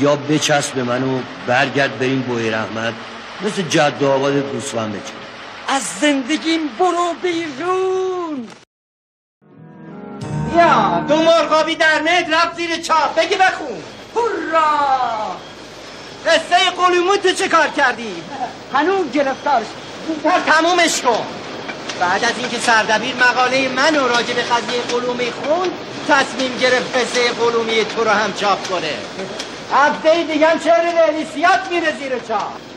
یا 0.00 0.16
بچسب 0.16 0.74
به 0.74 0.82
من 0.82 1.02
و 1.02 1.20
برگرد 1.46 1.98
بریم 1.98 2.20
بوی 2.20 2.50
رحمت. 2.50 2.94
مثل 3.46 3.62
جد 3.62 4.04
آباد 4.04 4.52
گوسفند 4.52 4.92
بچه 4.92 5.27
از 5.68 5.82
زندگیم 6.00 6.68
برو 6.78 7.14
بیرون. 7.22 8.48
یا 10.56 11.04
دو 11.08 11.16
مرغابی 11.16 11.74
در 11.74 12.02
مد 12.02 12.34
رفت 12.34 12.56
زیر 12.56 12.76
چاپ. 12.76 13.14
بگی 13.14 13.36
بخون. 13.36 13.82
هورا 14.14 15.36
قصه 16.26 16.70
قلومو 16.76 17.16
تو 17.16 17.32
چه 17.32 17.48
کار 17.48 17.68
کردی؟ 17.68 18.22
هنوز 18.74 19.12
گرفتارش 19.12 19.66
زودتر 20.06 20.40
تمومش 20.40 21.00
کن. 21.00 21.26
بعد 22.00 22.24
از 22.24 22.38
اینکه 22.38 22.58
سردبیر 22.58 23.14
مقاله 23.16 23.68
منو 23.68 24.08
راجع 24.08 24.34
به 24.34 24.42
قضیه 24.42 24.82
قلومی 24.82 25.30
خوند 25.30 25.70
تصمیم 26.08 26.58
گرفت 26.58 26.96
قصه 26.96 27.32
قلومی 27.32 27.84
تو 27.84 28.04
رو 28.04 28.10
هم 28.10 28.32
چاپ 28.32 28.68
کنه. 28.68 28.94
هفته 29.74 30.22
دیگه 30.22 30.48
هم 30.48 30.58
شعر 30.58 31.68
میره 31.70 31.98
زیر 31.98 32.18
چاپ. 32.18 32.67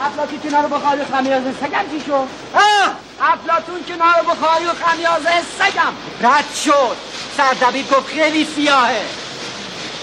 افلاطون 0.00 0.40
کنار 0.40 0.66
بخاری 0.66 1.00
و 1.00 1.04
خمیازه 1.16 1.52
سگم 1.60 1.84
چی 1.90 2.00
شد؟ 2.06 2.28
آه! 2.54 2.94
افلاطون 3.20 3.84
کنار 3.88 4.22
بخاری 4.22 4.64
و 4.64 4.72
خمیازه 4.84 5.30
سگم. 5.58 5.92
رد 6.20 6.54
شد. 6.64 6.96
سردبیر 7.36 7.84
گفت 7.86 8.06
خیلی 8.06 8.44
سیاهه. 8.56 9.02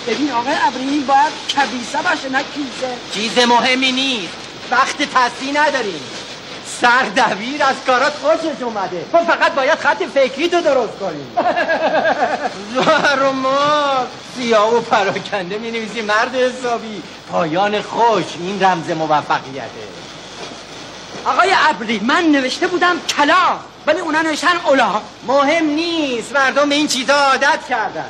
ببین 0.07 0.31
آقای 0.31 0.53
ابراهیم 0.67 1.05
باید 1.05 1.33
کبیسه 1.55 1.97
باشه 1.97 2.29
نه 2.29 2.43
کیسه. 2.43 2.97
چیز 3.13 3.45
مهمی 3.47 3.91
نیست. 3.91 4.33
وقت 4.71 4.97
تصدیح 4.97 5.61
نداریم. 5.61 6.01
سردبیر 6.81 7.63
از 7.63 7.75
کارات 7.87 8.13
خوشش 8.13 8.61
اومده. 8.61 9.05
تو 9.11 9.17
فقط 9.17 9.51
باید 9.51 9.79
خط 9.79 10.03
فکری 10.13 10.49
تو 10.49 10.61
درست 10.61 10.99
کنی 10.99 11.25
زهر 12.73 13.23
و 13.23 13.31
مار 13.31 14.07
سیاه 14.37 14.75
و 14.75 14.81
پراکنده 14.81 15.57
می 15.57 15.71
نویسی 15.71 16.01
مرد 16.01 16.35
حسابی. 16.35 17.03
پایان 17.31 17.81
خوش. 17.81 18.25
این 18.39 18.63
رمز 18.63 18.89
موفقیته. 18.89 19.69
آقای 21.25 21.55
ابری 21.69 21.99
من 21.99 22.23
نوشته 22.23 22.67
بودم 22.67 22.95
کلا 23.17 23.59
ولی 23.87 23.99
اونا 23.99 24.21
نوشتن 24.21 24.57
اولا 24.65 25.01
مهم 25.27 25.65
نیست. 25.65 26.35
مردم 26.35 26.69
به 26.69 26.75
این 26.75 26.87
چیزا 26.87 27.13
عادت 27.13 27.59
کردن. 27.69 28.09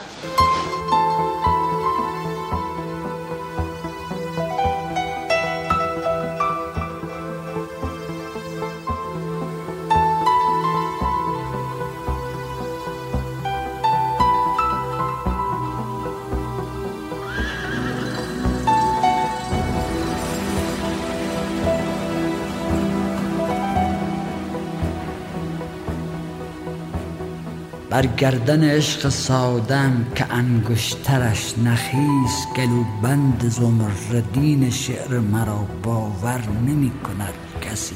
بر 27.96 28.06
گردن 28.06 28.64
عشق 28.64 29.10
سادم 29.10 30.06
که 30.16 30.34
انگشترش 30.34 31.54
نخیس 31.66 32.48
گلوبند 32.56 33.46
زمردین 33.48 34.70
شعر 34.70 35.20
مرا 35.20 35.68
باور 35.84 36.42
نمی 36.68 36.92
کند 37.04 37.34
کسی. 37.62 37.96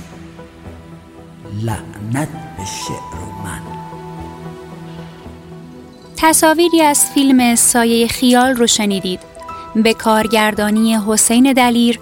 لعنت 1.61 2.27
به 2.57 2.65
شعر 2.65 3.19
و 3.21 3.43
من. 3.43 3.61
تصاویری 6.17 6.81
از 6.81 7.05
فیلم 7.13 7.55
سایه 7.55 8.07
خیال 8.07 8.55
رو 8.55 8.67
شنیدید. 8.67 9.19
به 9.75 9.93
کارگردانی 9.93 10.97
حسین 11.07 11.53
دلیر 11.53 11.99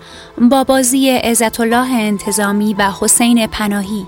با 0.52 0.64
بازی 0.64 1.10
عزت 1.10 1.60
الله 1.60 1.92
انتظامی 1.92 2.74
و 2.74 2.92
حسین 3.02 3.48
پناهی. 3.48 4.06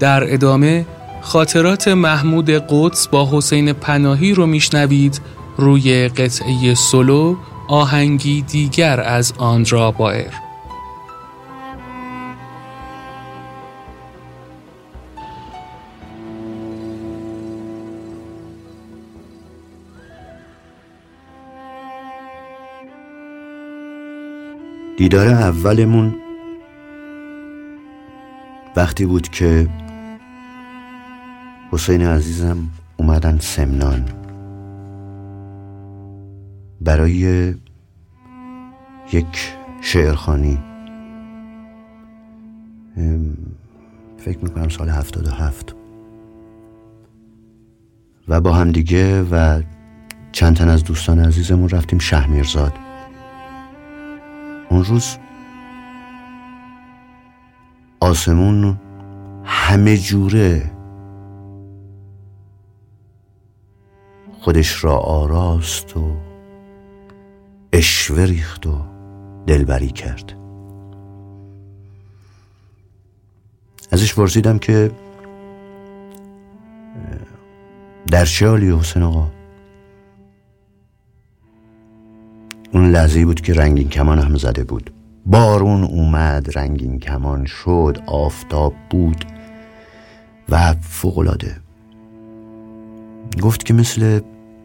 در 0.00 0.34
ادامه 0.34 0.86
خاطرات 1.24 1.88
محمود 1.88 2.50
قدس 2.50 3.08
با 3.08 3.28
حسین 3.32 3.72
پناهی 3.72 4.34
رو 4.34 4.46
میشنوید. 4.46 5.20
روی 5.56 6.08
قطعه 6.08 6.74
سولو 6.74 7.36
آهنگی 7.68 8.42
دیگر 8.42 9.00
از 9.00 9.32
آندرا 9.38 9.90
بایر. 9.90 10.30
دیدار 24.98 25.28
اولمون 25.28 26.14
وقتی 28.76 29.06
بود 29.06 29.28
که 29.28 29.68
حسین 31.74 32.02
عزیزم 32.02 32.56
اومدن 32.96 33.38
سمنان. 33.38 34.04
برای 36.80 37.54
یک 39.12 39.54
شعرخانی 39.80 40.58
فکر 44.18 44.38
می‌کنم 44.42 44.68
سال 44.68 44.88
هفتاد 44.88 45.26
و 45.26 45.30
هفت. 45.30 45.76
و 48.28 48.40
با 48.40 48.52
همدیگه 48.52 49.22
و 49.22 49.62
چند 50.32 50.56
تن 50.56 50.68
از 50.68 50.84
دوستان 50.84 51.18
عزیزمون 51.18 51.68
رفتیم 51.68 51.98
شهمیرزاد 51.98 52.72
اون 54.70 54.84
روز 54.84 55.16
آسمون 58.00 58.80
همه 59.44 59.96
جوره 59.96 60.73
خودش 64.44 64.84
را 64.84 64.96
آراست 64.96 65.96
و 65.96 66.16
اشوه 67.72 68.24
ریخت 68.24 68.66
و 68.66 68.78
دلبری 69.46 69.88
کرد. 69.88 70.32
ازش 73.90 74.14
پرسیدم 74.14 74.58
که 74.58 74.90
در 78.10 78.24
چه 78.24 78.48
حالی 78.48 78.70
حسین 78.70 79.02
آقا؟ 79.02 79.30
اون 82.72 82.90
لحظه 82.90 83.24
بود 83.24 83.40
که 83.40 83.54
رنگین 83.54 83.88
کمان 83.88 84.18
هم 84.18 84.36
زده 84.36 84.64
بود. 84.64 84.90
بارون 85.26 85.84
اومد 85.84 86.58
رنگین 86.58 86.98
کمان 86.98 87.46
شد 87.46 88.02
آفتاب 88.06 88.74
بود 88.90 89.24
و 90.48 90.74
فوقلاده 90.80 91.56
گفت 93.42 93.64
که 93.64 93.74
مثل 93.74 94.20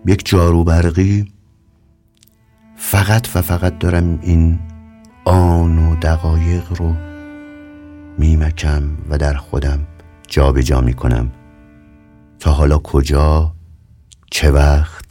یک 0.05 0.25
جارو 0.25 0.63
برقی 0.63 1.33
فقط 2.75 3.35
و 3.35 3.41
فقط 3.41 3.79
دارم 3.79 4.19
این 4.21 4.59
آن 5.25 5.77
و 5.77 5.95
دقایق 5.95 6.73
رو 6.73 6.95
میمکم 8.17 8.83
و 9.09 9.17
در 9.17 9.33
خودم 9.33 9.87
جابجا 10.27 10.61
جا 10.61 10.81
می‌کنم. 10.81 11.31
تا 12.39 12.51
حالا 12.51 12.77
کجا 12.77 13.55
چه 14.31 14.51
وقت 14.51 15.05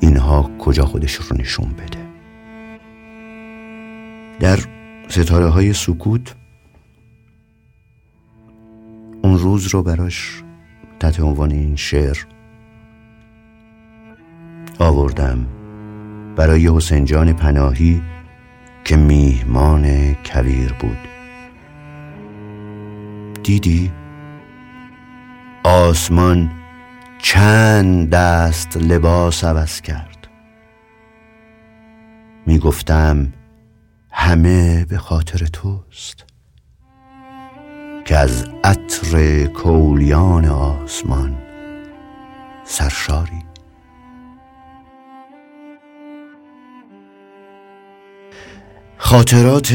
اینها 0.00 0.50
کجا 0.58 0.84
خودش 0.84 1.14
رو 1.14 1.36
نشون 1.36 1.72
بده. 1.72 2.06
در 4.40 4.58
ستاره 5.08 5.48
های 5.48 5.72
سکوت 5.72 6.34
اون 9.22 9.38
روز 9.38 9.66
رو 9.66 9.82
براش 9.82 10.42
تحت 11.00 11.20
عنوان 11.20 11.50
این 11.50 11.76
شعر 11.76 12.18
آوردم 14.80 15.46
برای 16.36 16.68
حسین 16.68 17.04
جان 17.04 17.32
پناهی 17.32 18.02
که 18.84 18.96
میهمان 18.96 20.14
کویر 20.14 20.72
بود. 20.72 20.98
دیدی؟ 23.42 23.92
آسمان 25.64 26.50
چند 27.18 28.10
دست 28.10 28.76
لباس 28.76 29.44
عوض 29.44 29.80
کرد. 29.80 30.28
می‌گفتم 32.46 33.32
همه 34.10 34.84
به 34.84 34.98
خاطر 34.98 35.46
توست 35.46 36.24
که 38.04 38.16
از 38.16 38.48
عطر 38.64 39.44
کولیان 39.46 40.44
آسمان 40.44 41.36
سرشاری 42.64 43.49
خاطرات 49.02 49.74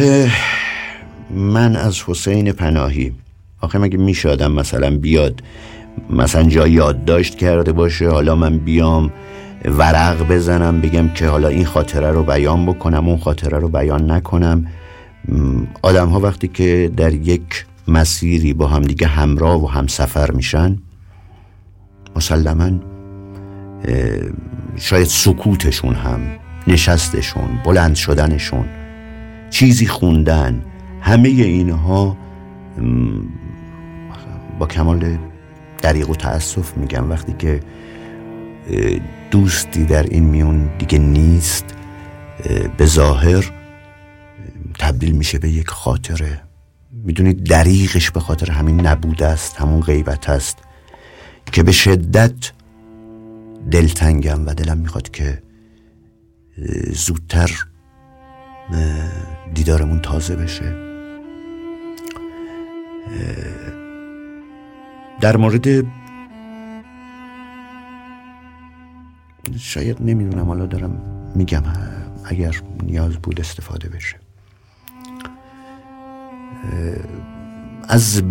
من 1.31 1.75
از 1.75 2.01
حسین 2.07 2.51
پناهی. 2.51 3.13
آخه 3.61 3.79
مگه 3.79 3.97
میشادم 3.97 4.51
مثلا 4.51 4.97
بیاد 4.97 5.43
مثلا 6.09 6.43
جا 6.43 6.67
یادداشت 6.67 7.35
کرده 7.35 7.71
باشه 7.71 8.09
حالا 8.09 8.35
من 8.35 8.57
بیام 8.57 9.11
ورق 9.65 10.27
بزنم 10.27 10.81
بگم 10.81 11.09
که 11.09 11.27
حالا 11.27 11.47
این 11.47 11.65
خاطره 11.65 12.11
رو 12.11 12.23
بیان 12.23 12.65
بکنم 12.65 13.07
اون 13.07 13.17
خاطره 13.17 13.59
رو 13.59 13.67
بیان 13.67 14.11
نکنم. 14.11 14.67
آدم 15.81 16.09
ها 16.09 16.19
وقتی 16.19 16.47
که 16.47 16.91
در 16.97 17.13
یک 17.13 17.65
مسیری 17.87 18.53
با 18.53 18.67
هم 18.67 18.81
دیگه 18.81 19.07
همراه 19.07 19.63
و 19.63 19.67
همسفر 19.67 20.31
میشن 20.31 20.77
مسلما 22.15 22.71
شاید 24.75 25.07
سکوتشون 25.07 25.95
هم 25.95 26.19
نشستشون 26.67 27.59
بلند 27.65 27.95
شدنشون 27.95 28.84
چیزی 29.55 29.87
خوندن 29.87 30.65
همه 31.01 31.29
اینها 31.29 32.17
با 34.59 34.67
کمال 34.67 35.17
دریق 35.81 36.09
و 36.09 36.15
تأسف 36.15 36.77
میگم 36.77 37.09
وقتی 37.09 37.33
که 37.39 37.59
دوستی 39.31 39.85
در 39.85 40.03
این 40.03 40.23
میون 40.23 40.69
دیگه 40.77 40.97
نیست 40.97 41.65
به 42.77 42.85
ظاهر 42.85 43.51
تبدیل 44.79 45.11
میشه 45.11 45.39
به 45.39 45.49
یک 45.49 45.67
خاطره. 45.67 46.41
می‌دونید 46.91 47.43
دریغش 47.43 48.11
به 48.11 48.19
خاطر 48.19 48.51
همین 48.51 48.87
نبود 48.87 49.23
است 49.23 49.55
همون 49.55 49.81
غیبت 49.81 50.29
است 50.29 50.57
که 51.51 51.63
به 51.63 51.71
شدت 51.71 52.51
دلتنگم 53.71 54.47
و 54.47 54.53
دلم 54.53 54.77
می‌خواد 54.77 55.09
که 55.09 55.41
زودتر 56.91 57.65
دیدارمون 59.53 59.99
تازه 59.99 60.35
بشه. 60.35 60.75
در 65.21 65.37
مورد 65.37 65.67
شاید 69.57 69.97
نمی‌دونم 70.01 70.45
حالا 70.45 70.65
دارم 70.65 71.01
میگم 71.35 71.63
اگر 72.25 72.61
نیاز 72.83 73.13
بود 73.13 73.39
استفاده 73.39 73.89
بشه. 73.89 74.15
از 77.89 78.23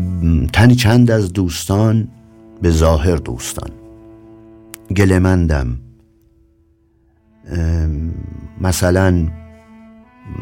تنی 0.53 0.74
چند 0.74 1.11
از 1.11 1.32
دوستان 1.32 2.09
به 2.62 2.70
ظاهر 2.70 3.16
دوستان. 3.16 3.70
گلمندم. 4.97 5.78
مثلا 8.61 9.28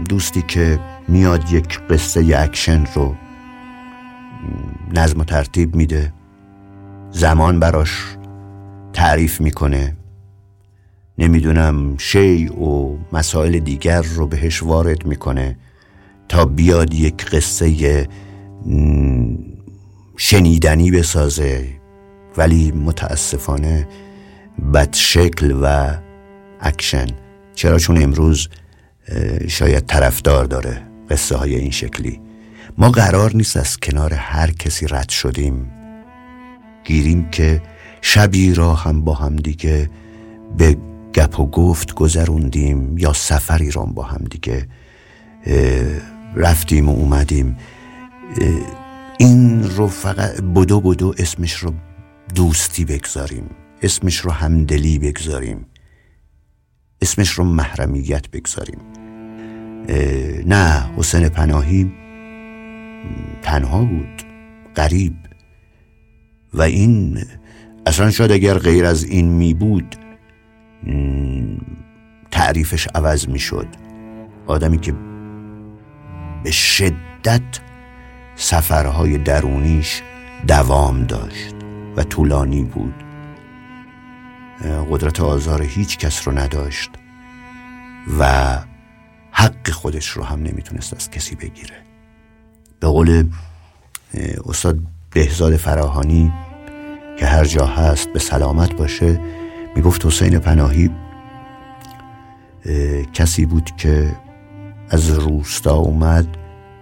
دوستی 0.09 0.43
که 0.43 0.81
میاد 1.09 1.53
یک 1.53 1.81
قصه 1.81 2.37
اکشن 2.39 2.87
رو 2.95 3.15
نظم 4.95 5.21
و 5.21 5.25
ترتیب 5.25 5.75
میده. 5.75 6.13
زمان 7.11 7.61
براش 7.61 8.05
تعریف 8.93 9.41
می‌کنه. 9.41 9.97
نمی‌دونم 11.19 11.97
شی 11.97 12.49
و 12.49 12.97
مسائل 13.13 13.59
دیگر 13.59 14.03
رو 14.03 14.27
بهش 14.27 14.63
وارد 14.63 15.07
می‌کنه 15.07 15.57
تا 16.29 16.45
بیاد 16.45 16.95
یک 16.95 17.25
قصه 17.25 18.09
شنیدنی 20.17 20.91
بسازه. 20.91 21.69
ولی 22.37 22.73
متاسفانه 22.73 23.89
بد 24.75 24.95
شکل 24.95 25.55
و 25.63 25.97
اکشن. 26.61 27.07
چرا؟ 27.55 27.79
چون 27.79 28.03
امروز 28.03 28.49
شاید 29.49 29.87
طرفدار 29.87 30.45
داره 30.45 30.83
قصه 31.11 31.37
های 31.37 31.55
این 31.55 31.71
شکلی. 31.71 32.21
ما 32.79 32.91
قرار 32.91 33.37
نیست 33.37 33.57
از 33.57 33.81
کنار 33.81 34.15
هر 34.15 34.51
کسی 34.51 34.87
رد 34.87 35.09
شدیم. 35.09 35.73
گیریم 36.85 37.31
که 37.31 37.63
شبی 38.03 38.55
را 38.55 38.75
هم 38.75 39.05
با 39.05 39.15
هم 39.15 39.37
دیگه 39.37 39.91
به 40.59 40.77
گپ 41.15 41.41
و 41.41 41.47
گفت 41.47 41.95
گذروندیم 41.95 42.99
یا 42.99 43.13
سفری 43.13 43.71
رو 43.71 43.87
با 43.87 44.03
هم 44.03 44.25
دیگه 44.31 44.69
رفتیم 46.37 46.89
و 46.89 46.93
اومدیم. 46.93 47.57
این 49.19 49.71
رو 49.71 49.89
فقط 49.89 50.41
بدو 50.41 50.81
بدو 50.81 51.15
اسمش 51.19 51.53
رو 51.53 51.75
دوستی 52.35 52.85
بگذاریم. 52.85 53.51
اسمش 53.83 54.17
رو 54.17 54.31
همدلی 54.31 54.99
بگذاریم. 54.99 55.67
اسمش 57.03 57.31
رو 57.31 57.45
محرمیت 57.45 58.31
بگذاریم. 58.31 58.79
نه 60.47 60.91
حسین 60.97 61.29
پناهی 61.29 61.93
تنها 63.43 63.85
بود 63.85 64.23
غریب. 64.77 65.15
و 66.55 66.63
این 66.63 67.19
اصلا 67.87 68.11
شاید 68.11 68.33
اگر 68.33 68.59
غیر 68.59 68.85
از 68.85 69.05
این 69.05 69.29
می 69.29 69.55
بود 69.55 69.97
تعریفش 72.31 72.89
عوض 72.95 73.29
می 73.29 73.39
شد. 73.39 73.67
آدمی 74.47 74.79
که 74.79 74.95
به 76.45 76.51
شدت 76.51 77.61
سفرهای 78.37 79.19
درونیش 79.19 80.03
دوام 80.49 81.05
داشت 81.05 81.55
و 81.97 82.03
طولانی 82.03 82.65
بود. 82.65 82.95
قدرت 84.91 85.21
آزار 85.21 85.63
هیچ 85.63 85.99
کس 85.99 86.29
رو 86.29 86.39
نداشت 86.39 86.91
و 88.19 88.59
حق 89.33 89.71
خودش 89.71 90.09
رو 90.09 90.25
هم 90.25 90.43
نمی‌تونست 90.43 90.95
از 90.95 91.11
کسی 91.11 91.35
بگیره. 91.35 91.77
به 92.81 92.87
قول 92.87 93.29
استاد 94.49 94.79
بهزاد 95.11 95.57
فراهانی 95.57 96.33
که 97.19 97.27
هر 97.27 97.45
جا 97.45 97.67
هست 97.67 98.09
به 98.09 98.19
سلامت 98.19 98.73
باشه 98.73 99.21
می‌گفت 99.77 100.07
حسین 100.07 100.39
پناهی 100.39 100.91
کسی 103.13 103.47
بود 103.47 103.71
که 103.77 104.17
از 104.91 105.11
روستا 105.11 105.75
اومد 105.75 106.37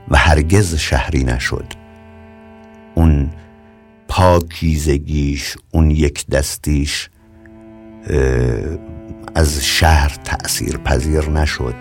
و 0.08 0.16
هرگز 0.16 0.74
شهری 0.74 1.24
نشد. 1.24 1.66
اون 2.94 3.30
پاکیزگیش 4.08 5.56
اون 5.70 5.90
یک 5.90 6.26
دستیش 6.26 7.10
از 9.34 9.64
شهر 9.64 10.08
تأثیر 10.24 10.76
پذیر 10.76 11.30
نشد. 11.30 11.74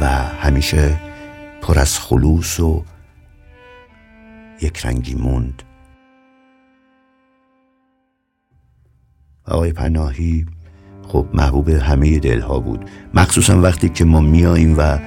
و 0.00 0.06
همیشه 0.40 1.00
پر 1.62 1.78
از 1.78 1.98
خلوص 1.98 2.60
و 2.60 2.84
یک 4.62 4.86
رنگی 4.86 5.14
موند. 5.14 5.62
آقای 9.46 9.72
پناهی 9.72 10.46
خب 11.08 11.26
محبوب 11.34 11.68
همه 11.68 12.18
دلها 12.18 12.60
بود. 12.60 12.90
مخصوصا 13.14 13.60
وقتی 13.60 13.88
که 13.88 14.04
ما 14.04 14.20
میاییم 14.20 14.78
و 14.78 14.98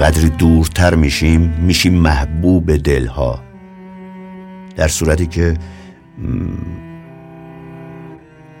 قدری 0.00 0.30
دورتر 0.30 0.94
میشیم 0.94 1.40
میشیم 1.40 1.94
محبوب 1.94 2.76
دلها. 2.76 3.42
در 4.76 4.88
صورتی 4.88 5.26
که 5.26 5.54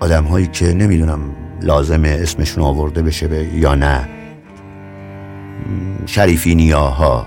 آدم 0.00 0.24
هایی 0.24 0.46
که 0.46 0.74
نمی‌دونم 0.74 1.20
لازمه 1.62 2.08
اسمشون 2.08 2.64
آورده 2.64 3.02
بشه 3.02 3.54
یا 3.54 3.74
نه. 3.74 4.19
شریفی 6.06 6.54
نیاها 6.54 7.26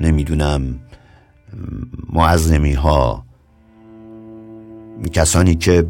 نمی‌دونم 0.00 0.80
معظمی 2.12 2.72
ها 2.72 3.26
کسانی 5.12 5.54
که 5.54 5.86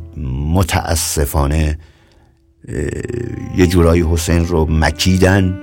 متاسفانه 0.55 1.79
یه 3.57 3.67
جورایی 3.67 4.03
حسین 4.03 4.47
رو 4.47 4.67
مکیدن 4.71 5.59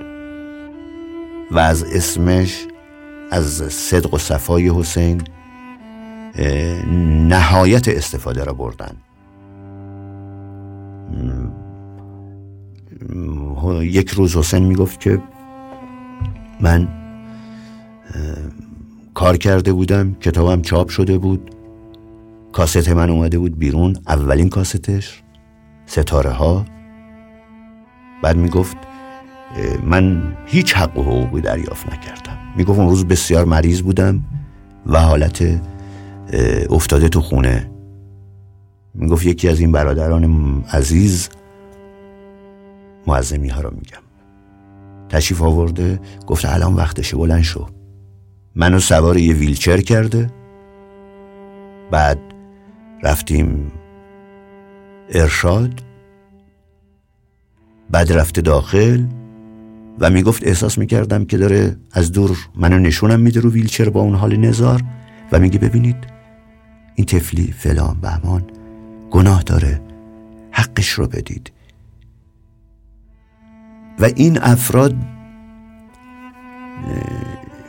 و 1.50 1.58
از 1.58 1.84
اسمش 1.84 2.66
از 3.30 3.46
صدق 3.72 4.14
و 4.14 4.18
صفای 4.18 4.68
حسین 4.68 5.22
نهایت 7.28 7.88
استفاده 7.88 8.44
را 8.44 8.52
بردن. 8.52 8.96
یک 13.82 14.10
روز 14.10 14.36
حسین 14.36 14.62
می‌گفت 14.64 15.00
که 15.00 15.22
من 16.60 16.88
کار 19.14 19.36
کرده 19.36 19.72
بودم 19.72 20.14
کتابم 20.14 20.62
چاپ 20.62 20.88
شده 20.88 21.18
بود 21.18 21.50
کاست 22.52 22.88
من 22.88 23.10
اومده 23.10 23.38
بود 23.38 23.58
بیرون 23.58 23.96
اولین 24.08 24.48
کاستش 24.48 25.22
ستاره 25.86 26.30
ها 26.30 26.64
بعد 28.22 28.36
می‌گفت 28.36 28.76
من 29.84 30.36
هیچ 30.46 30.74
حق 30.74 30.98
و 30.98 31.02
حقوقی 31.02 31.40
دریافت 31.40 31.92
نکردم. 31.92 32.38
می‌گفت 32.56 32.78
اون 32.78 32.88
روز 32.88 33.06
بسیار 33.06 33.44
مریض 33.44 33.82
بودم 33.82 34.24
و 34.86 35.00
حالت 35.00 35.60
افتاده 36.70 37.08
تو 37.08 37.20
خونه. 37.20 37.70
می‌گفت 38.94 39.26
یکی 39.26 39.48
از 39.48 39.60
این 39.60 39.72
برادران 39.72 40.64
عزیز 40.72 41.28
معظمی 43.06 43.48
ها 43.48 43.60
رو 43.60 43.70
میگم. 43.70 44.03
تشریف 45.14 45.42
آورده 45.42 46.00
گفت 46.26 46.44
الان 46.44 46.74
وقتشه 46.74 47.16
بلند 47.16 47.42
شو. 47.42 47.66
منو 48.54 48.78
سوار 48.78 49.16
یه 49.16 49.34
ویلچر 49.34 49.80
کرده. 49.80 50.30
بعد 51.90 52.18
رفتیم 53.02 53.72
ارشاد. 55.08 55.82
بعد 57.90 58.12
رفته 58.12 58.40
داخل 58.40 59.04
و 60.00 60.10
می‌گفت 60.10 60.46
احساس 60.46 60.78
می‌کردم 60.78 61.24
که 61.24 61.36
داره 61.36 61.76
از 61.92 62.12
دور 62.12 62.38
منو 62.56 62.78
نشونم 62.78 63.20
میده 63.20 63.40
رو 63.40 63.50
ویلچر 63.50 63.88
با 63.88 64.00
اون 64.00 64.14
حال 64.14 64.36
نزار 64.36 64.82
و 65.32 65.38
میگه 65.38 65.58
ببینید 65.58 65.96
این 66.94 67.06
تفلی 67.06 67.52
فلان 67.58 68.00
بهمان 68.00 68.44
گناه 69.10 69.42
داره 69.42 69.80
حقش 70.50 70.88
رو 70.88 71.06
بدید. 71.06 71.52
و 73.98 74.04
این 74.04 74.38
افراد 74.42 74.94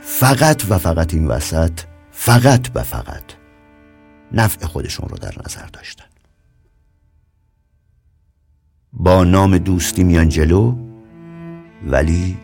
فقط 0.02 0.62
و 0.70 0.78
فقط 0.78 1.14
این 1.14 1.26
وسط 1.26 1.80
فقط 2.10 2.68
و 2.74 2.82
فقط 2.82 3.24
نفع 4.32 4.66
خودشون 4.66 5.08
رو 5.08 5.18
در 5.18 5.34
نظر 5.46 5.66
داشتن. 5.66 6.04
با 8.92 9.24
نام 9.24 9.58
دوستی 9.58 10.04
میان 10.04 10.28
جلو 10.28 10.76
ولی 11.86 12.36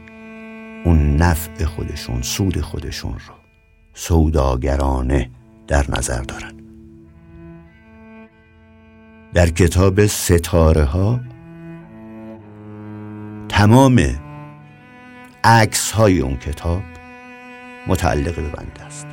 اون 0.85 1.17
نفع 1.17 1.65
خودشون 1.65 2.23
سود 2.23 2.61
خودشون 2.61 3.13
رو 3.13 3.35
سوداگرانه 3.95 5.31
در 5.69 5.87
نظر 5.89 6.23
دارن. 6.23 6.53
در 9.35 9.49
کتاب 9.49 10.07
ستاره 10.07 10.85
ها 10.85 11.21
تمام 13.53 14.01
عکس 15.45 15.93
های 15.93 16.21
اون 16.21 16.37
کتاب 16.37 16.83
متعلق 17.87 18.37
به 18.37 18.49
بنده 18.49 18.83
است. 18.83 19.07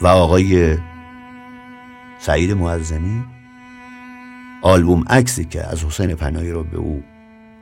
و 0.00 0.06
آقای 0.06 0.78
سعید 2.18 2.52
معظمی 2.52 3.24
آلبوم 4.62 5.04
عکسی 5.08 5.44
که 5.44 5.66
از 5.66 5.84
حسین 5.84 6.14
پناهی 6.14 6.50
رو 6.50 6.64
به 6.64 6.76
او 6.76 7.04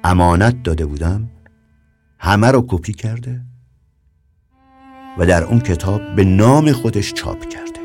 امانت 0.05 0.63
داده 0.63 0.87
بودم 0.87 1.31
همه 2.19 2.51
رو 2.51 2.65
کپی 2.69 2.93
کرده 2.93 3.41
و 5.19 5.27
در 5.27 5.45
اون 5.45 5.61
کتاب 5.61 6.15
به 6.15 6.25
نام 6.25 6.73
خودش 6.73 7.13
چاپ 7.13 7.49
کرده. 7.49 7.81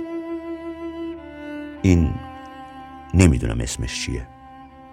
این 1.81 2.13
نمی‌دونم 3.13 3.61
اسمش 3.61 4.05
چیه. 4.05 4.27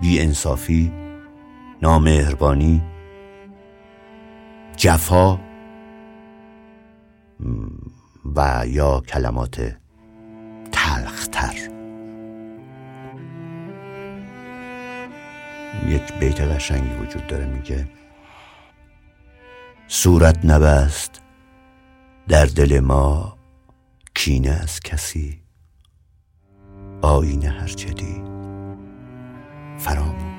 بی 0.01 0.21
انصافی 0.21 1.08
نامهربانی. 1.83 2.83
جفا. 4.77 5.39
و 8.37 8.65
یا 8.67 9.01
کلمات 9.01 9.77
تلختر. 10.73 11.55
یک 15.87 16.13
بیت 16.13 16.41
قشنگی 16.41 16.95
وجود 16.95 17.27
داره 17.27 17.47
میگه 17.47 17.89
صورت 19.89 20.45
نبست 20.45 21.23
در 22.29 22.45
دل 22.45 22.81
ما 22.81 23.37
کینه 24.15 24.51
از 24.51 24.81
کسی 24.81 25.43
آینه 27.03 27.49
هر 27.49 27.67
دید. 27.67 28.29
فراموش. 29.79 30.38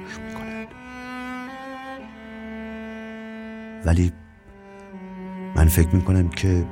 ولی 3.85 4.13
من 5.55 5.67
فکر 5.67 5.95
می‌کنم 5.95 6.29
که 6.29 6.65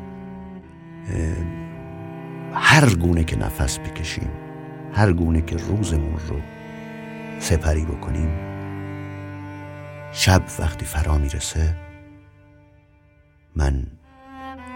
هر 2.53 2.95
گونه 2.95 3.23
که 3.23 3.37
نفس 3.37 3.79
بکشیم 3.79 4.29
هر 4.93 5.13
گونه 5.13 5.41
که 5.41 5.57
روزمون 5.57 6.19
رو 6.27 6.39
سپری 7.39 7.85
بکنیم 7.85 8.29
شب 10.11 10.43
وقتی 10.59 10.85
فرا 10.85 11.17
می‌رسه 11.17 11.75
من 13.55 13.87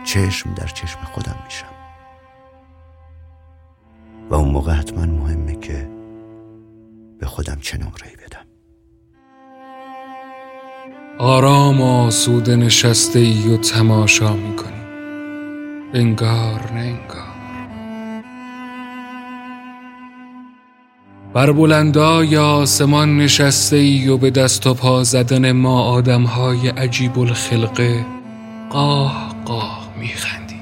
چشم 0.04 0.54
در 0.54 0.68
چشم 0.68 1.00
خودم 1.00 1.36
میشم. 1.46 1.66
و 4.30 4.36
اون 4.36 4.50
موقع 4.50 4.74
حتما 4.74 5.06
مهمه 5.06 5.56
که 5.56 5.90
به 7.20 7.26
خودم 7.26 7.58
چه 7.62 7.78
آرام 11.22 11.82
آسوده 11.82 12.56
نشسته 12.56 13.20
ای 13.20 13.48
و 13.54 13.58
تماشا 13.58 14.34
می‌کنی. 14.36 14.82
انگار 15.94 16.72
نه 16.74 16.80
انگار. 16.80 17.32
بر 21.34 21.52
بلندای 21.52 22.38
آسمان 22.38 23.18
نشسته 23.18 23.76
ای 23.76 24.08
و 24.08 24.18
به 24.18 24.32
دست 24.32 24.68
و 24.68 24.74
پا 24.74 25.04
زدن 25.04 25.52
ما 25.52 25.84
آدم 25.84 26.24
های 26.24 26.68
عجیب 26.68 27.20
الخلقه 27.20 28.06
قاه 28.70 29.36
قاه 29.46 29.88
میخندی. 30.00 30.62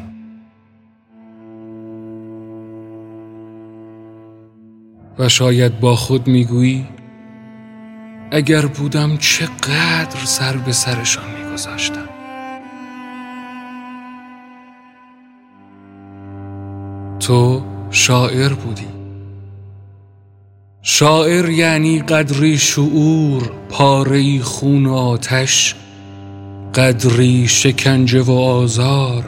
و 5.20 5.30
شاید 5.30 5.80
با 5.80 5.95
خود 5.95 6.28
می‌گویی 6.28 6.86
اگر 8.32 8.65
بودم 8.65 9.17
چقدر 9.17 10.25
سر 10.25 10.57
به 10.57 10.71
سرشان 10.71 11.23
میگذاشتم. 11.32 12.09
تو 17.19 17.63
شاعر 17.91 18.53
بودی. 18.53 18.88
شاعر 20.82 21.49
یعنی 21.49 22.01
قدری 22.01 22.57
شعور 22.57 23.51
پاره 23.69 24.41
خون 24.41 24.86
و 24.86 24.93
آتش 24.93 25.75
قدری 26.75 27.47
شکنجه 27.47 28.21
و 28.21 28.32
آزار 28.32 29.23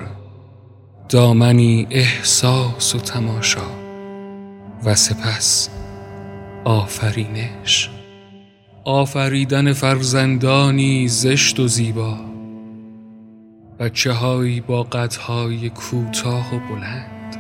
دامنی 1.10 1.88
احساس 1.90 2.96
و 2.96 3.00
تماشا 3.00 3.72
و 4.86 4.96
سپس 4.96 5.70
آفرینش. 6.66 7.90
آفریدن 8.84 9.74
فرزندانی 9.74 11.08
زشت 11.08 11.60
و 11.60 11.68
زیبا 11.68 12.18
بچه 13.80 14.12
هایی 14.12 14.62
با 14.62 14.84
قدهای 14.84 15.70
کوتاه 15.70 16.56
و 16.56 16.60
بلند. 16.60 17.38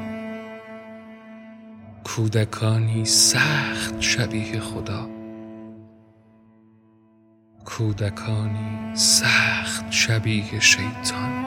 کودکانی 2.03 3.05
سخت 3.05 4.01
شبیه 4.01 4.59
خدا. 4.59 5.09
کودکانی 7.65 8.95
سخت 8.95 9.91
شبیه 9.91 10.59
شیطان. 10.59 11.45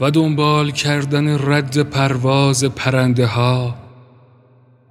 و 0.00 0.10
دنبال 0.10 0.70
کردن 0.70 1.38
رد 1.52 1.82
پرواز 1.82 2.64
پرنده 2.64 3.26
ها 3.26 3.79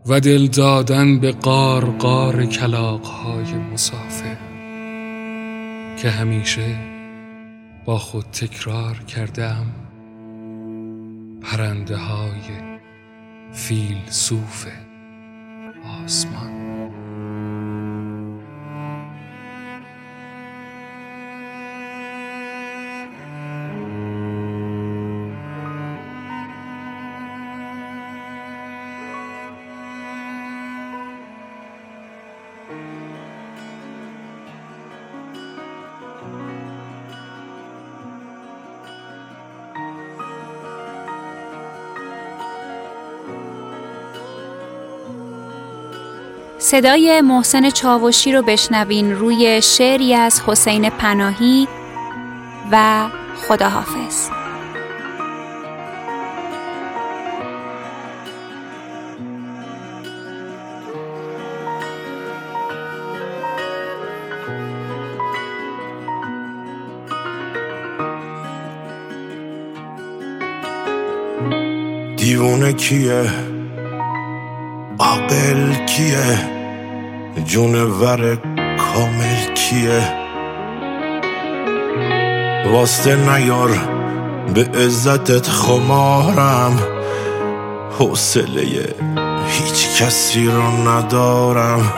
و 0.06 0.20
دل 0.20 0.47
دادن 0.47 1.20
به 1.20 1.32
قار 1.32 1.86
قار 1.86 2.45
کلاق 2.45 3.06
های 3.06 3.54
مسافر 3.54 4.38
که 5.97 6.10
همیشه 6.10 6.76
با 7.86 7.97
خود 7.97 8.26
تکرار 8.26 9.00
کردم 9.00 9.66
پرنده 11.41 11.97
های 11.97 12.80
فیلسوف 13.54 14.68
آسمان. 16.04 16.59
صدای 46.70 47.22
محسن 47.22 47.70
چاوشی 47.70 48.32
رو 48.32 48.41
بشنوین 48.41 49.11
روی 49.11 49.61
شعری 49.61 50.13
از 50.13 50.41
حسین 50.47 50.89
پناهی 50.89 51.67
و 52.72 53.05
خداحافظ. 53.47 54.30
دیوونه 72.17 72.74
کیه؟ 72.74 73.32
عاقل 74.99 75.86
کیه؟ 75.86 76.59
جونور 77.38 78.36
کامل 78.77 79.53
کیه؟ 79.55 80.01
واسطه 82.71 83.15
نیار 83.15 83.69
به 84.53 84.69
عزتت 84.86 85.47
خمارم. 85.47 86.80
حوصله 87.99 88.95
هیچ 89.47 90.01
کسی 90.01 90.45
رو 90.45 90.89
ندارم. 90.89 91.93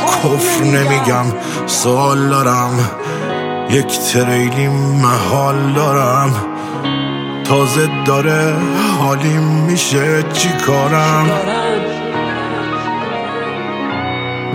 کفر 0.00 0.64
نمیگم 0.64 1.24
سوال 1.66 2.28
دارم. 2.28 2.90
یک 3.70 3.98
تریلی 3.98 4.68
محال 5.02 5.72
دارم. 5.72 6.34
تازه 7.44 7.88
داره 8.04 8.54
حالیم 8.98 9.42
میشه 9.42 10.22
چی 10.32 10.48
کارم؟ 10.66 11.57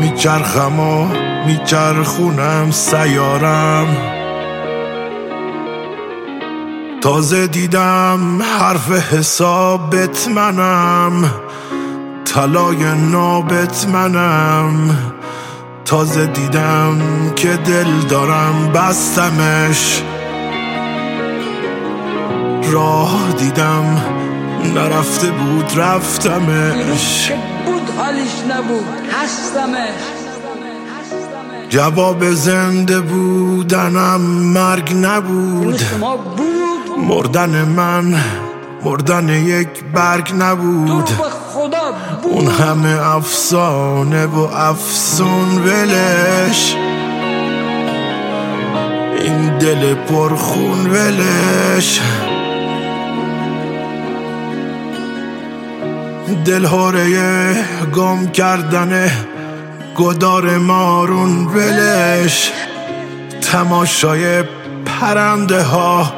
میچرخم 0.04 0.80
و 0.80 1.08
میچرخونم 1.46 2.72
سیارم. 2.72 3.88
تازه 7.02 7.48
دیدم 7.48 8.42
حرف 8.60 9.14
حسابت 9.14 10.28
منم 10.28 11.32
طلای 12.26 12.84
نابت 13.12 13.88
منم. 13.88 14.98
تازه 15.86 16.26
دیدم 16.26 17.00
که 17.36 17.58
دل 17.66 18.00
دارم 18.10 18.72
بستمش. 18.74 20.02
راه 22.72 23.32
دیدم 23.38 24.02
نرفته 24.76 25.28
بود 25.28 25.80
رفتمش. 25.80 27.32
حالیش 27.98 28.32
نبود 28.50 28.86
هستمش 29.12 30.24
جواب 31.70 32.32
زنده 32.32 33.00
بودنم 33.00 34.22
مرگ 34.54 34.94
نبود. 34.96 35.82
مردن 37.08 37.66
من 37.66 38.16
مردن 38.84 39.30
یک 39.30 39.84
برگ 39.94 40.34
نبود. 40.38 41.10
اون 42.24 42.48
همه 42.48 43.08
افسانه 43.16 44.26
و 44.26 44.40
افسون 44.40 45.64
ولش. 45.66 46.76
این 49.24 49.58
دل 49.58 49.94
پرخون 49.96 50.92
ولش. 50.92 52.02
دل 56.46 56.66
هاره 56.66 57.56
گم 57.96 58.28
کردن 58.28 59.12
گدار 59.96 60.58
مارون 60.58 61.46
ولش. 61.46 62.52
تماشای 63.42 64.44
پرنده 64.86 65.64
ها 65.64 66.14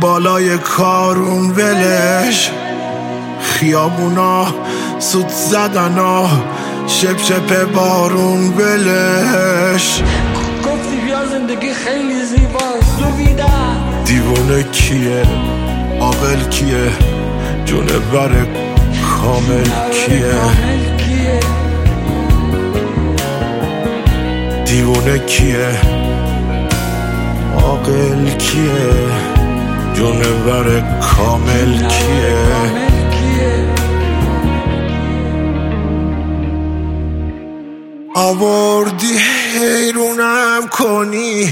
بالای 0.00 0.58
کارون 0.58 1.50
ولش. 1.50 2.50
خیابونا 3.40 4.46
سود 4.98 5.28
زدن 5.28 5.98
ها 5.98 6.28
شپ 6.86 7.22
شپ 7.22 7.72
بارون 7.72 8.48
ولش. 8.48 10.02
گفتی 10.64 10.96
بیا 11.06 11.26
زندگی 11.26 11.72
خیلی 11.74 12.24
زیباست 12.24 12.98
دیوونه 14.04 14.62
کیه؟ 14.62 15.22
عاقل 16.00 16.48
کیه؟ 16.50 16.92
جونور 17.64 18.67
کامل 19.28 19.70
کیه؟ 19.90 20.40
دیوونه 24.66 25.18
کیه؟ 25.18 25.80
عاقل 27.62 28.30
کیه؟ 28.38 28.92
جونور 29.94 30.80
کامل 31.00 31.88
کیه؟ 31.88 32.46
آوردی 38.14 39.16
حیرونم 39.54 40.62
کنی 40.70 41.44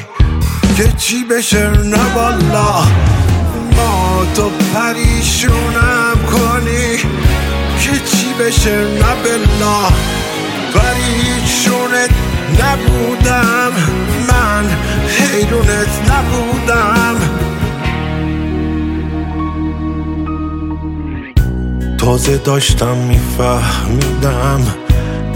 که 0.77 0.93
چی 0.99 1.25
بشه؟ 1.25 1.71
نه 1.71 2.15
والا. 2.15 2.83
ما 3.77 4.27
تو 4.35 4.51
پریشونم 4.75 6.17
کنی. 6.33 7.26
بشه 8.41 8.71
نه 8.71 9.15
بلا 9.25 9.89
پریشونت 10.75 12.11
نبودم. 12.61 13.73
من 14.29 14.65
حیرونت 15.09 16.11
نبودم. 16.11 17.17
تازه 21.99 22.37
داشتم 22.37 22.97
میفهمیدم 22.97 24.61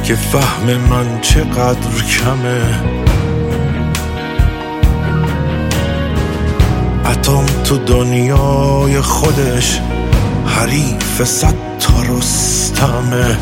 که 0.05 0.15
فهم 0.15 0.77
من 0.91 1.21
چقدر 1.21 2.03
کمه. 2.19 2.81
اتم 7.05 7.47
تو 7.65 7.79
دنیای 7.79 9.01
خودش 9.01 9.81
حریف 10.47 11.23
صد 11.25 11.55
تا 11.81 12.03
رستمه 12.03 13.39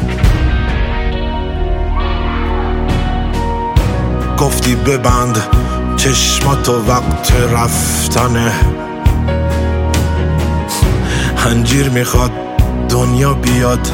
گفتی 4.39 4.75
ببند 4.75 5.39
چشماتو 5.97 6.85
وقت 6.89 7.33
رفتنه. 7.53 8.53
هنجیر 11.37 11.89
می‌خواد 11.89 12.31
دنیا 12.89 13.35
بیاد 13.35 13.89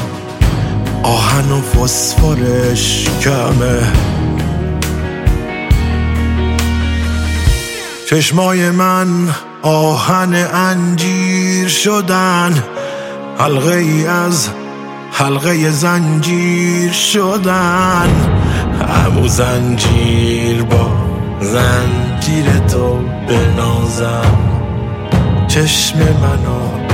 آهن 1.02 1.52
و 1.52 1.60
فسفرش 1.60 3.08
کمه. 3.20 3.92
چشمای 8.10 8.70
من 8.70 9.28
آهن 9.62 10.34
انجیر 10.34 11.68
شدن. 11.68 12.64
حلقه 13.38 13.74
ای 13.74 14.06
از 14.06 14.48
حلقه 15.12 15.70
زنجیر 15.70 16.92
شدن. 16.92 18.10
همو 18.88 19.28
زنجیر 19.28 20.62
با 20.62 20.86
زنجیر 21.40 22.58
تو 22.68 22.98
بنازم. 23.28 24.38
چشم 25.48 25.98
منو 25.98 26.84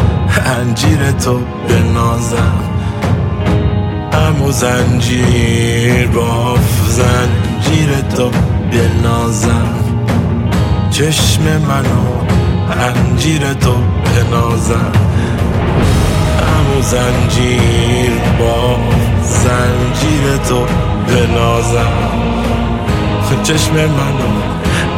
انجیر 0.46 1.12
تو 1.12 1.40
بنازم. 1.68 2.60
همو 4.12 4.52
زنجیر 4.52 6.06
با 6.06 6.56
زنجیر 6.88 8.00
تو 8.16 8.30
بنازم. 8.72 9.74
چشم 10.90 11.42
منو 11.42 12.20
انجیر 12.80 13.54
تو 13.54 13.74
بنازم. 14.04 14.92
همو 16.70 16.82
زنجیر 16.82 18.10
با 18.38 18.76
زنجیر 19.22 20.36
تو 20.48 20.66
بنازم. 21.06 21.92
چشم 23.42 23.74
منو 23.74 24.30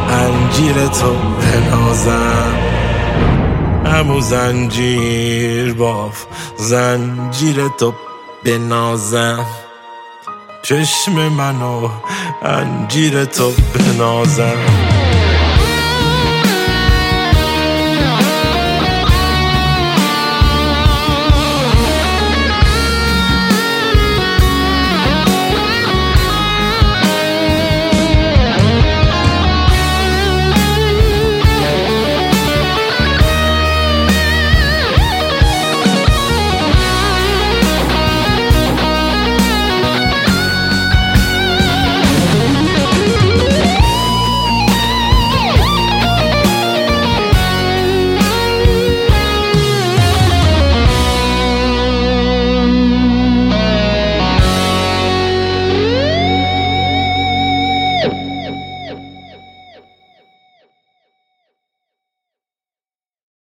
انجیر 0.09 0.87
تو 0.87 1.15
بنازم. 1.41 2.53
همو 3.85 4.21
زنجیر 4.21 5.73
باف 5.73 6.25
زنجیر 6.57 7.67
تو 7.79 7.93
بنازم. 8.45 9.45
چشم 10.63 11.13
منو 11.13 11.89
انجیر 12.43 13.25
تو 13.25 13.51
بنازم. 13.73 15.12